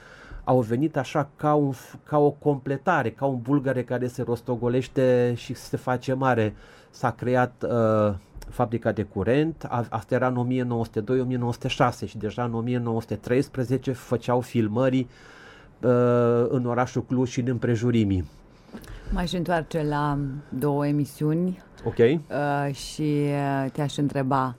au 0.44 0.62
venit 0.62 0.98
așa 0.98 1.30
ca, 1.36 1.54
un, 1.54 1.74
ca 2.04 2.18
o 2.18 2.32
completare, 2.32 3.12
ca 3.12 3.26
un 3.26 3.40
bulgare 3.42 3.84
care 3.84 4.08
se 4.08 4.22
rostogolește 4.22 5.34
și 5.36 5.54
se 5.54 5.78
face 5.78 6.14
mare. 6.14 6.56
S-a 6.90 7.12
creat 7.12 7.66
uh, 7.70 8.14
fabrica 8.50 8.92
de 8.92 9.04
curent, 9.04 9.68
asta 9.90 10.16
era 10.16 10.28
în 10.28 10.64
1902-1906 12.06 12.08
și 12.08 12.18
deja 12.18 12.44
în 12.44 12.54
1913 12.54 13.92
făceau 13.92 14.42
filmări 14.42 15.00
uh, 15.00 16.46
în 16.50 16.66
orașul 16.66 17.06
Cluj 17.06 17.30
și 17.30 17.40
în 17.40 17.48
împrejurimii. 17.50 18.30
Mai 19.12 19.28
și 19.28 19.36
întoarce 19.36 19.84
la 19.84 20.18
două 20.50 20.88
emisiuni 20.88 21.64
Ok. 21.84 21.98
Uh, 21.98 22.76
și 22.76 23.02
uh, 23.02 23.72
te-aș 23.72 23.98
întreba 23.98 24.56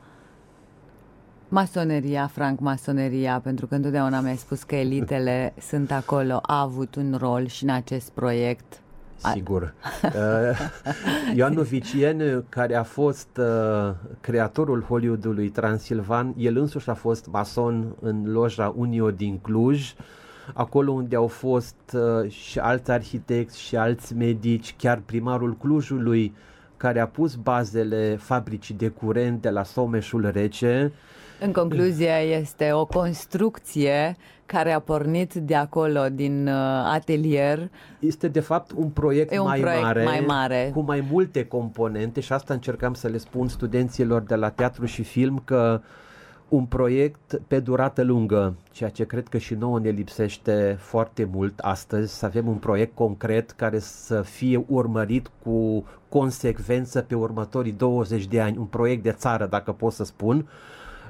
masoneria, 1.49 2.27
franc 2.27 2.61
masoneria, 2.61 3.41
pentru 3.43 3.67
că 3.67 3.75
întotdeauna 3.75 4.21
mi-ai 4.21 4.37
spus 4.37 4.63
că 4.63 4.75
elitele 4.75 5.55
sunt 5.71 5.91
acolo, 5.91 6.39
a 6.43 6.61
avut 6.61 6.95
un 6.95 7.17
rol 7.21 7.47
și 7.47 7.63
în 7.63 7.71
acest 7.71 8.11
proiect. 8.11 8.81
Sigur. 9.33 9.75
Uh, 10.05 10.59
Ioan 11.35 11.53
Novicien, 11.53 12.45
care 12.49 12.75
a 12.75 12.83
fost 12.83 13.29
uh, 13.39 13.95
creatorul 14.21 14.83
Hollywoodului 14.83 15.49
Transilvan, 15.49 16.35
el 16.37 16.57
însuși 16.57 16.91
a 16.91 16.95
fost 16.95 17.27
mason 17.31 17.95
în 18.01 18.33
loja 18.33 18.75
Unio 18.77 19.11
din 19.11 19.39
Cluj, 19.39 19.95
acolo 20.53 20.93
unde 20.93 21.17
au 21.17 21.27
fost 21.27 21.77
uh, 21.95 22.31
și 22.31 22.59
alți 22.59 22.91
arhitecți 22.91 23.61
și 23.61 23.77
alți 23.77 24.15
medici, 24.15 24.75
chiar 24.79 25.03
primarul 25.07 25.57
Clujului, 25.57 26.35
care 26.85 27.01
a 27.01 27.07
pus 27.07 27.35
bazele 27.35 28.17
fabricii 28.21 28.75
de 28.75 28.89
curent 28.89 29.43
de 29.43 29.51
la 29.51 29.63
Someșul 29.63 30.31
Rece. 30.33 30.93
În 31.41 31.53
concluzie, 31.53 32.19
este 32.41 32.73
o 32.73 32.85
construcție 32.85 34.17
care 34.47 34.73
a 34.73 34.79
pornit 34.79 35.35
de 35.35 35.55
acolo, 35.55 36.01
din 36.13 36.47
uh, 36.47 36.55
atelier. 36.93 37.71
Este 37.99 38.29
de 38.29 38.41
fapt 38.41 38.71
un 38.77 38.89
proiect, 38.89 39.33
e 39.33 39.39
un 39.39 39.47
mai, 39.47 39.61
proiect 39.61 39.83
mare, 39.83 40.05
mai 40.05 40.25
mare, 40.27 40.71
cu 40.75 40.81
mai 40.81 41.07
multe 41.11 41.47
componente 41.47 42.21
și 42.21 42.33
asta 42.33 42.55
încercam 42.55 42.95
să 42.95 43.09
le 43.09 43.19
spun 43.19 43.49
studenților 43.49 44.23
de 44.23 44.35
la 44.35 44.49
teatru 44.49 44.85
și 44.85 45.03
film 45.03 45.43
că 45.45 45.81
uh, 45.83 45.89
un 46.49 46.65
proiect 46.65 47.41
pe 47.47 47.61
durată 47.61 48.03
lungă, 48.03 48.55
ceea 48.73 48.91
ce 48.91 49.05
cred 49.05 49.29
că 49.29 49.39
și 49.39 49.55
nouă 49.55 49.79
ne 49.79 49.89
lipsește 49.89 50.77
foarte 50.81 51.29
mult 51.33 51.59
astăzi, 51.59 52.19
să 52.19 52.27
avem 52.27 52.49
un 52.49 52.57
proiect 52.57 52.95
concret 52.95 53.51
care 53.51 53.79
să 53.79 54.23
fie 54.23 54.65
urmărit 54.69 55.31
cu 55.43 55.85
consecvență 56.19 57.01
pe 57.01 57.15
următorii 57.15 57.73
20 57.73 58.27
de 58.27 58.41
ani, 58.41 58.57
un 58.57 58.65
proiect 58.65 59.03
de 59.03 59.13
țară, 59.13 59.47
dacă 59.47 59.73
pot 59.73 59.93
să 59.93 60.05
spun. 60.05 60.49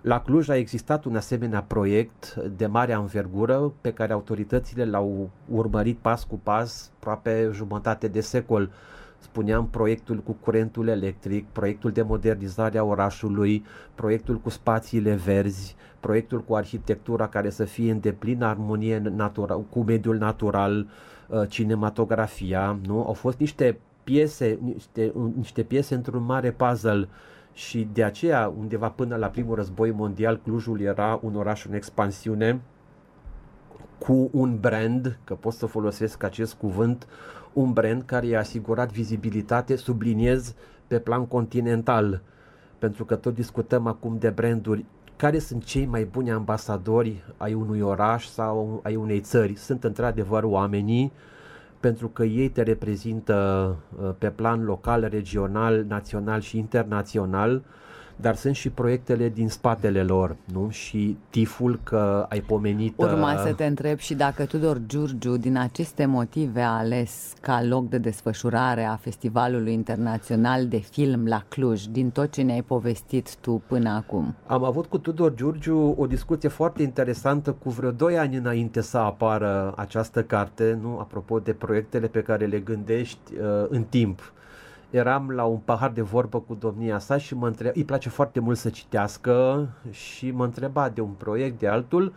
La 0.03 0.21
Cluj 0.21 0.49
a 0.49 0.57
existat 0.57 1.05
un 1.05 1.17
asemenea 1.17 1.63
proiect 1.63 2.35
de 2.57 2.67
mare 2.67 2.93
anvergură 2.93 3.73
pe 3.81 3.93
care 3.93 4.13
autoritățile 4.13 4.85
l-au 4.85 5.31
urmărit 5.49 5.99
pas 5.99 6.25
cu 6.25 6.41
pas, 6.43 6.91
aproape 6.97 7.51
jumătate 7.53 8.09
de 8.09 8.21
secol 8.21 8.71
spuneam 9.19 9.69
proiectul 9.69 10.17
cu 10.17 10.33
curentul 10.41 10.89
electric, 10.89 11.47
proiectul 11.53 11.91
de 11.91 12.03
modernizare 12.03 12.79
a 12.79 12.85
orașului, 12.85 13.65
proiectul 13.95 14.37
cu 14.37 14.51
spațiile 14.51 15.15
verzi, 15.15 15.77
proiectul 16.01 16.41
cu 16.41 16.55
arhitectura 16.55 17.29
care 17.29 17.51
să 17.51 17.65
fie 17.65 17.91
în 17.91 18.01
deplină 18.01 18.47
armonie 18.47 18.99
natura, 18.99 19.55
cu 19.55 19.83
mediul 19.83 20.17
natural, 20.17 20.87
uh, 21.29 21.49
cinematografia, 21.49 22.79
nu? 22.87 23.05
Au 23.07 23.13
fost 23.13 23.39
niște 23.39 23.79
piese, 24.05 24.59
niște, 24.63 25.13
niște 25.37 25.63
piese 25.63 25.95
într-un 25.95 26.25
mare 26.25 26.51
puzzle 26.51 27.09
și 27.53 27.89
de 27.93 28.05
aceea 28.05 28.53
undeva 28.59 28.89
până 28.89 29.17
la 29.17 29.27
primul 29.27 29.55
război 29.55 29.91
mondial 29.91 30.41
Clujul 30.43 30.81
era 30.81 31.21
un 31.23 31.37
oraș 31.37 31.65
în 31.65 31.75
expansiune 31.75 32.61
cu 33.99 34.29
un 34.33 34.59
brand, 34.61 35.19
că 35.25 35.35
pot 35.35 35.53
să 35.53 35.67
folosesc 35.67 36.23
acest 36.23 36.55
cuvânt, 36.55 37.07
un 37.53 37.73
brand 37.73 38.03
care 38.03 38.27
i-a 38.27 38.39
asigurat 38.39 38.93
vizibilitate, 38.93 39.77
subliniez, 39.77 40.55
pe 40.87 40.99
plan 40.99 41.27
continental. 41.27 42.23
Pentru 42.79 43.05
că 43.05 43.15
tot 43.15 43.35
discutăm 43.35 43.87
acum 43.87 44.19
de 44.19 44.31
branduri 44.31 44.85
care 45.17 45.39
sunt 45.39 45.65
cei 45.65 45.87
mai 45.87 46.05
buni 46.05 46.31
ambasadori 46.31 47.25
ai 47.37 47.55
unui 47.55 47.81
oraș 47.81 48.27
sau 48.27 48.81
ai 48.83 48.97
unei 48.97 49.21
țări. 49.21 49.57
Sunt 49.57 49.85
într-adevăr 49.85 50.43
oamenii, 50.43 51.13
pentru 51.85 52.09
că 52.09 52.25
ei 52.25 52.49
te 52.49 52.63
reprezintă 52.63 53.37
uh, 54.03 54.11
pe 54.19 54.31
plan 54.31 54.65
local, 54.65 55.09
regional, 55.11 55.85
național 55.89 56.41
și 56.41 56.59
internațional 56.59 57.63
dar 58.17 58.35
sunt 58.35 58.55
și 58.55 58.71
proiectele 58.71 59.29
din 59.29 59.49
spatele 59.49 60.03
lor, 60.03 60.37
nu? 60.53 60.69
Și 60.71 61.17
tiful 61.31 61.81
că 61.83 62.27
ai 62.29 62.41
pomenit... 62.41 62.95
Urma 62.97 63.33
uh, 63.33 63.43
să 63.47 63.53
te 63.53 63.65
întreb 63.65 63.99
și 63.99 64.15
dacă 64.15 64.45
Tudor 64.45 64.81
Giurgiu, 64.87 65.37
din 65.37 65.57
aceste 65.57 66.07
motive, 66.07 66.61
a 66.61 66.71
ales 66.71 67.33
ca 67.41 67.63
loc 67.63 67.89
de 67.89 67.99
desfășurare 67.99 68.85
a 68.85 68.97
Festivalului 68.97 69.73
Internațional 69.73 70.67
de 70.67 70.79
Film 70.79 71.27
la 71.27 71.43
Cluj, 71.49 71.85
din 71.85 72.11
tot 72.11 72.31
ce 72.31 72.43
ne-ai 72.43 72.63
povestit 72.63 73.37
tu 73.37 73.63
până 73.67 73.91
acum. 73.91 74.35
Am 74.47 74.65
avut 74.65 74.87
cu 74.87 74.99
Tudor 74.99 75.35
Giurgiu 75.35 75.95
o 75.99 76.07
discuție 76.07 76.49
foarte 76.49 76.83
interesantă 76.83 77.53
cu 77.53 77.71
vreo 77.71 77.91
2 77.91 78.19
ani 78.19 78.37
înainte 78.37 78.81
să 78.81 78.99
apară 78.99 79.75
această 79.77 80.23
carte, 80.23 80.79
nu? 80.83 80.99
Apropo 80.99 81.39
de 81.39 81.53
proiectele 81.53 82.07
pe 82.07 82.23
care 82.23 82.47
le 82.47 82.59
gândești 82.59 83.35
uh, 83.35 83.67
în 83.69 83.83
timp 83.83 84.33
eram 84.95 85.31
la 85.31 85.45
un 85.45 85.59
pahar 85.59 85.91
de 85.91 86.03
vorbă 86.03 86.41
cu 86.41 86.55
domnia 86.55 86.99
sa 86.99 87.17
și 87.19 87.35
mă 87.35 87.47
întreba, 87.47 87.73
îi 87.75 87.85
place 87.85 88.09
foarte 88.09 88.41
mult 88.41 88.59
să 88.59 88.71
citească 88.71 89.69
și 89.91 90.31
mă 90.31 90.45
întreba 90.45 90.89
de 90.89 91.01
un 91.01 91.11
proiect, 91.11 91.59
de 91.59 91.67
altul 91.67 92.15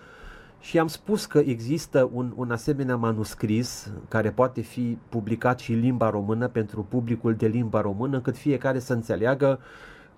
și 0.60 0.80
am 0.80 0.88
spus 0.88 1.26
că 1.26 1.38
există 1.38 2.10
un, 2.14 2.34
un 2.36 2.52
asemenea 2.52 2.96
manuscris 2.96 3.92
care 4.08 4.32
poate 4.32 4.62
fi 4.62 4.98
publicat 5.10 5.60
și 5.60 5.74
în 5.74 5.80
limba 5.80 6.10
română 6.10 6.48
pentru 6.48 6.86
publicul 6.90 7.36
de 7.36 7.48
limba 7.48 7.82
română, 7.82 8.16
încât 8.16 8.38
fiecare 8.38 8.80
să 8.80 8.94
înțeleagă 8.94 9.60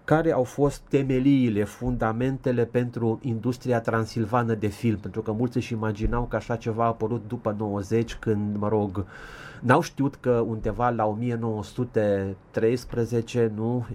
care 0.10 0.32
au 0.32 0.44
fost 0.44 0.82
temeliile, 0.90 1.64
fundamentele 1.64 2.66
pentru 2.66 3.20
industria 3.22 3.82
transilvană 3.82 4.54
de 4.54 4.68
film, 4.68 4.98
pentru 4.98 5.22
că 5.22 5.32
mulți 5.32 5.58
își 5.58 5.74
imaginau 5.74 6.24
că 6.24 6.36
așa 6.36 6.56
ceva 6.56 6.84
a 6.84 6.88
apărut 6.88 7.28
după 7.28 7.56
90, 7.58 8.16
când, 8.16 8.58
mă 8.58 8.68
rog, 8.68 8.98
uh, 8.98 9.04
N-au 9.60 9.82
știut 9.82 10.16
că 10.16 10.44
undeva 10.48 10.90
la 10.90 11.06
1913 11.06 13.52
nu 13.56 13.88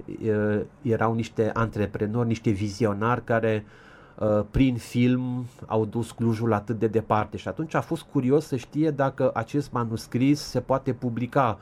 erau 0.82 1.14
niște 1.14 1.50
antreprenori, 1.54 2.28
niște 2.28 2.50
vizionari 2.50 3.24
care 3.24 3.64
prin 4.50 4.76
film 4.76 5.46
au 5.66 5.84
dus 5.84 6.10
Clujul 6.10 6.52
atât 6.52 6.78
de 6.78 6.86
departe. 6.86 7.36
Și 7.36 7.48
atunci 7.48 7.74
a 7.74 7.80
fost 7.80 8.02
curios 8.02 8.46
să 8.46 8.56
știe 8.56 8.90
dacă 8.90 9.30
acest 9.34 9.72
manuscris 9.72 10.40
se 10.40 10.60
poate 10.60 10.92
publica 10.92 11.58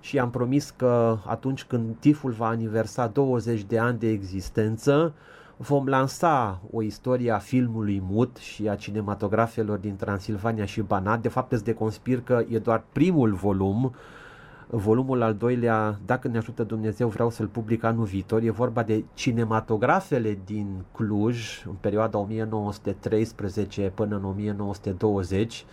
și 0.00 0.18
am 0.18 0.30
promis 0.30 0.74
că 0.76 1.18
atunci 1.26 1.64
când 1.64 1.96
TIF-ul 1.98 2.30
va 2.30 2.46
aniversa 2.46 3.06
20 3.06 3.62
de 3.62 3.78
ani 3.78 3.98
de 3.98 4.08
existență, 4.08 5.14
vom 5.56 5.86
lansa 5.86 6.60
o 6.70 6.82
istorie 6.82 7.30
a 7.30 7.38
filmului 7.38 8.02
mut 8.08 8.36
și 8.36 8.68
a 8.68 8.74
cinematografelor 8.74 9.78
din 9.78 9.96
Transilvania 9.96 10.64
și 10.64 10.80
Banat. 10.80 11.20
De 11.20 11.28
fapt, 11.28 11.52
îți 11.52 11.64
deconspir 11.64 12.20
că 12.20 12.44
e 12.48 12.58
doar 12.58 12.82
primul 12.92 13.32
volum. 13.32 13.94
Volumul 14.66 15.22
al 15.22 15.34
doilea, 15.34 15.98
dacă 16.06 16.28
ne 16.28 16.36
ajută 16.36 16.62
Dumnezeu, 16.62 17.08
vreau 17.08 17.30
să-l 17.30 17.46
public 17.46 17.84
anul 17.84 18.04
viitor. 18.04 18.42
E 18.42 18.50
vorba 18.50 18.82
de 18.82 19.04
cinematografele 19.14 20.38
din 20.44 20.84
Cluj, 20.92 21.64
în 21.66 21.74
perioada 21.80 22.18
1913 22.18 23.92
până 23.94 24.16
în 24.16 24.24
1920 24.24 25.64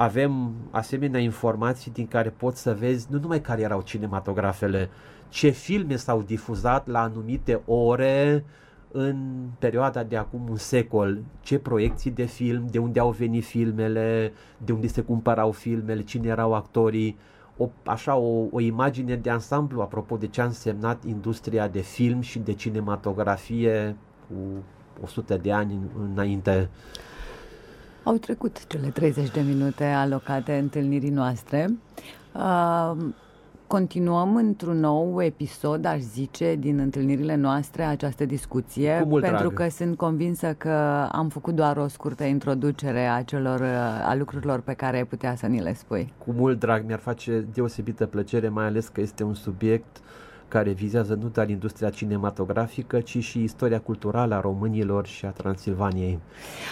avem 0.00 0.52
asemenea 0.70 1.20
informații 1.20 1.90
din 1.90 2.06
care 2.06 2.30
poți 2.30 2.62
să 2.62 2.74
vezi 2.74 3.06
nu 3.10 3.18
numai 3.18 3.40
care 3.40 3.60
erau 3.60 3.80
cinematografele, 3.80 4.88
ce 5.28 5.48
filme 5.48 5.96
s-au 5.96 6.22
difuzat 6.22 6.86
la 6.86 7.02
anumite 7.02 7.60
ore, 7.66 8.44
în 8.92 9.46
perioada 9.58 10.02
de 10.02 10.16
acum 10.16 10.46
un 10.48 10.56
secol, 10.56 11.18
ce 11.40 11.58
proiecții 11.58 12.10
de 12.10 12.24
film, 12.24 12.66
de 12.70 12.78
unde 12.78 13.00
au 13.00 13.10
venit 13.10 13.44
filmele, 13.44 14.32
de 14.64 14.72
unde 14.72 14.86
se 14.86 15.00
cumpărau 15.00 15.50
filmele, 15.52 16.02
cine 16.02 16.28
erau 16.28 16.54
actorii, 16.54 17.18
o, 17.56 17.68
așa 17.84 18.16
o, 18.16 18.46
o 18.50 18.60
imagine 18.60 19.16
de 19.16 19.30
ansamblu 19.30 19.80
apropo 19.80 20.16
de 20.16 20.26
ce 20.26 20.40
a 20.40 20.44
însemnat 20.44 21.04
industria 21.04 21.68
de 21.68 21.80
film 21.80 22.20
și 22.20 22.38
de 22.38 22.52
cinematografie 22.52 23.96
cu 24.28 24.62
100 25.02 25.36
de 25.36 25.52
ani 25.52 25.78
înainte. 26.12 26.68
Au 28.02 28.16
trecut 28.16 28.66
cele 28.66 28.88
30 28.88 29.30
de 29.30 29.40
minute 29.40 29.84
alocate 29.84 30.58
întâlnirii 30.58 31.10
noastre. 31.10 31.78
Uh, 32.34 32.92
Continuăm 33.68 34.36
într-un 34.36 34.80
nou 34.80 35.22
episod, 35.22 35.84
aș 35.84 35.98
zice, 36.00 36.54
din 36.54 36.78
întâlnirile 36.78 37.34
noastre 37.34 37.82
această 37.82 38.24
discuție, 38.24 39.06
pentru 39.10 39.20
drag. 39.20 39.52
că 39.52 39.68
sunt 39.68 39.96
convinsă 39.96 40.54
că 40.58 41.06
am 41.12 41.28
făcut 41.28 41.54
doar 41.54 41.76
o 41.76 41.88
scurtă 41.88 42.24
introducere 42.24 43.06
a 43.06 43.22
celor 43.22 43.62
a 44.04 44.14
lucrurilor 44.14 44.60
pe 44.60 44.72
care 44.72 44.96
ai 44.96 45.04
putea 45.04 45.34
să 45.36 45.46
ni 45.46 45.60
le 45.60 45.74
spui. 45.74 46.12
Cu 46.18 46.32
mult 46.32 46.58
drag, 46.58 46.84
mi-ar 46.86 46.98
face 46.98 47.46
deosebită 47.52 48.06
plăcere, 48.06 48.48
mai 48.48 48.64
ales 48.64 48.88
că 48.88 49.00
este 49.00 49.22
un 49.22 49.34
subiect 49.34 50.00
care 50.48 50.70
vizează 50.70 51.14
nu 51.14 51.28
doar 51.28 51.48
industria 51.48 51.90
cinematografică, 51.90 53.00
ci 53.00 53.18
și 53.18 53.42
istoria 53.42 53.80
culturală 53.80 54.34
a 54.34 54.40
românilor 54.40 55.06
și 55.06 55.26
a 55.26 55.30
Transilvaniei. 55.30 56.18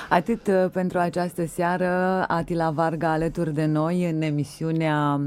Atât 0.08 0.46
uh, 0.46 0.70
pentru 0.72 0.98
această 0.98 1.46
seară, 1.46 2.24
Atila 2.28 2.70
Varga 2.70 3.12
alături 3.12 3.54
de 3.54 3.64
noi 3.64 4.10
în 4.10 4.22
emisiunea 4.22 5.20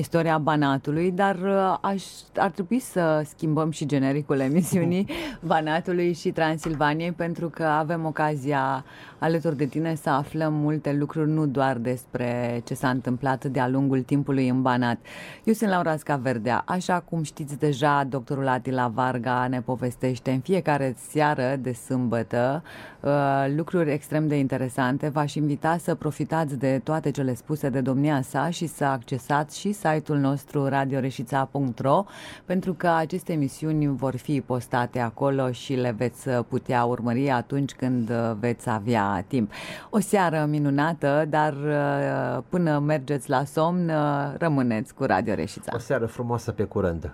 istoria 0.00 0.38
Banatului, 0.38 1.10
dar 1.10 1.36
uh, 1.36 1.76
aș, 1.80 2.04
ar 2.36 2.50
trebui 2.50 2.78
să 2.78 3.22
schimbăm 3.24 3.70
și 3.70 3.86
genericul 3.86 4.40
emisiunii 4.40 5.06
Banatului 5.52 6.12
și 6.12 6.30
Transilvaniei 6.30 7.12
pentru 7.12 7.48
că 7.48 7.64
avem 7.64 8.04
ocazia 8.04 8.84
alături 9.18 9.56
de 9.56 9.66
tine 9.66 9.94
să 9.94 10.10
aflăm 10.10 10.54
multe 10.54 10.92
lucruri, 10.92 11.30
nu 11.30 11.46
doar 11.46 11.76
despre 11.76 12.60
ce 12.64 12.74
s-a 12.74 12.88
întâmplat 12.90 13.44
de-a 13.44 13.68
lungul 13.68 14.02
timpului 14.02 14.48
în 14.48 14.62
Banat. 14.62 14.98
Eu 15.44 15.54
sunt 15.54 15.70
Laura 15.70 15.96
Scaverdea. 15.96 16.62
Așa 16.66 17.00
cum 17.00 17.22
știți 17.22 17.58
deja, 17.58 18.04
doctorul 18.08 18.48
Atila 18.48 18.88
Varga 18.88 19.46
ne 19.48 19.60
povestește 19.60 20.30
în 20.30 20.40
fiecare 20.40 20.94
seară 20.96 21.56
de 21.60 21.72
sâmbătă 21.72 22.62
uh, 22.99 22.99
lucruri 23.56 23.92
extrem 23.92 24.28
de 24.28 24.36
interesante. 24.38 25.08
V-aș 25.08 25.34
invita 25.34 25.76
să 25.76 25.94
profitați 25.94 26.58
de 26.58 26.80
toate 26.84 27.10
cele 27.10 27.34
spuse 27.34 27.68
de 27.68 27.80
domnia 27.80 28.22
sa 28.22 28.50
și 28.50 28.66
să 28.66 28.84
accesați 28.84 29.58
și 29.58 29.72
site-ul 29.72 30.18
nostru 30.18 30.66
radioreșița.ro 30.66 32.04
pentru 32.44 32.72
că 32.72 32.88
aceste 32.88 33.32
emisiuni 33.32 33.86
vor 33.86 34.16
fi 34.16 34.40
postate 34.40 34.98
acolo 34.98 35.50
și 35.50 35.74
le 35.74 35.94
veți 35.96 36.30
putea 36.30 36.84
urmări 36.84 37.30
atunci 37.30 37.72
când 37.72 38.10
veți 38.40 38.70
avea 38.70 39.24
timp. 39.28 39.52
O 39.90 40.00
seară 40.00 40.46
minunată, 40.48 41.26
dar 41.28 41.52
uh, 41.52 42.42
până 42.48 42.78
mergeți 42.78 43.30
la 43.30 43.44
somn, 43.44 43.88
uh, 43.88 44.34
rămâneți 44.38 44.94
cu 44.94 45.04
Radio 45.04 45.34
Reșița. 45.34 45.72
O 45.74 45.78
seară 45.78 46.06
frumoasă 46.06 46.52
pe 46.52 46.64
curând. 46.64 47.10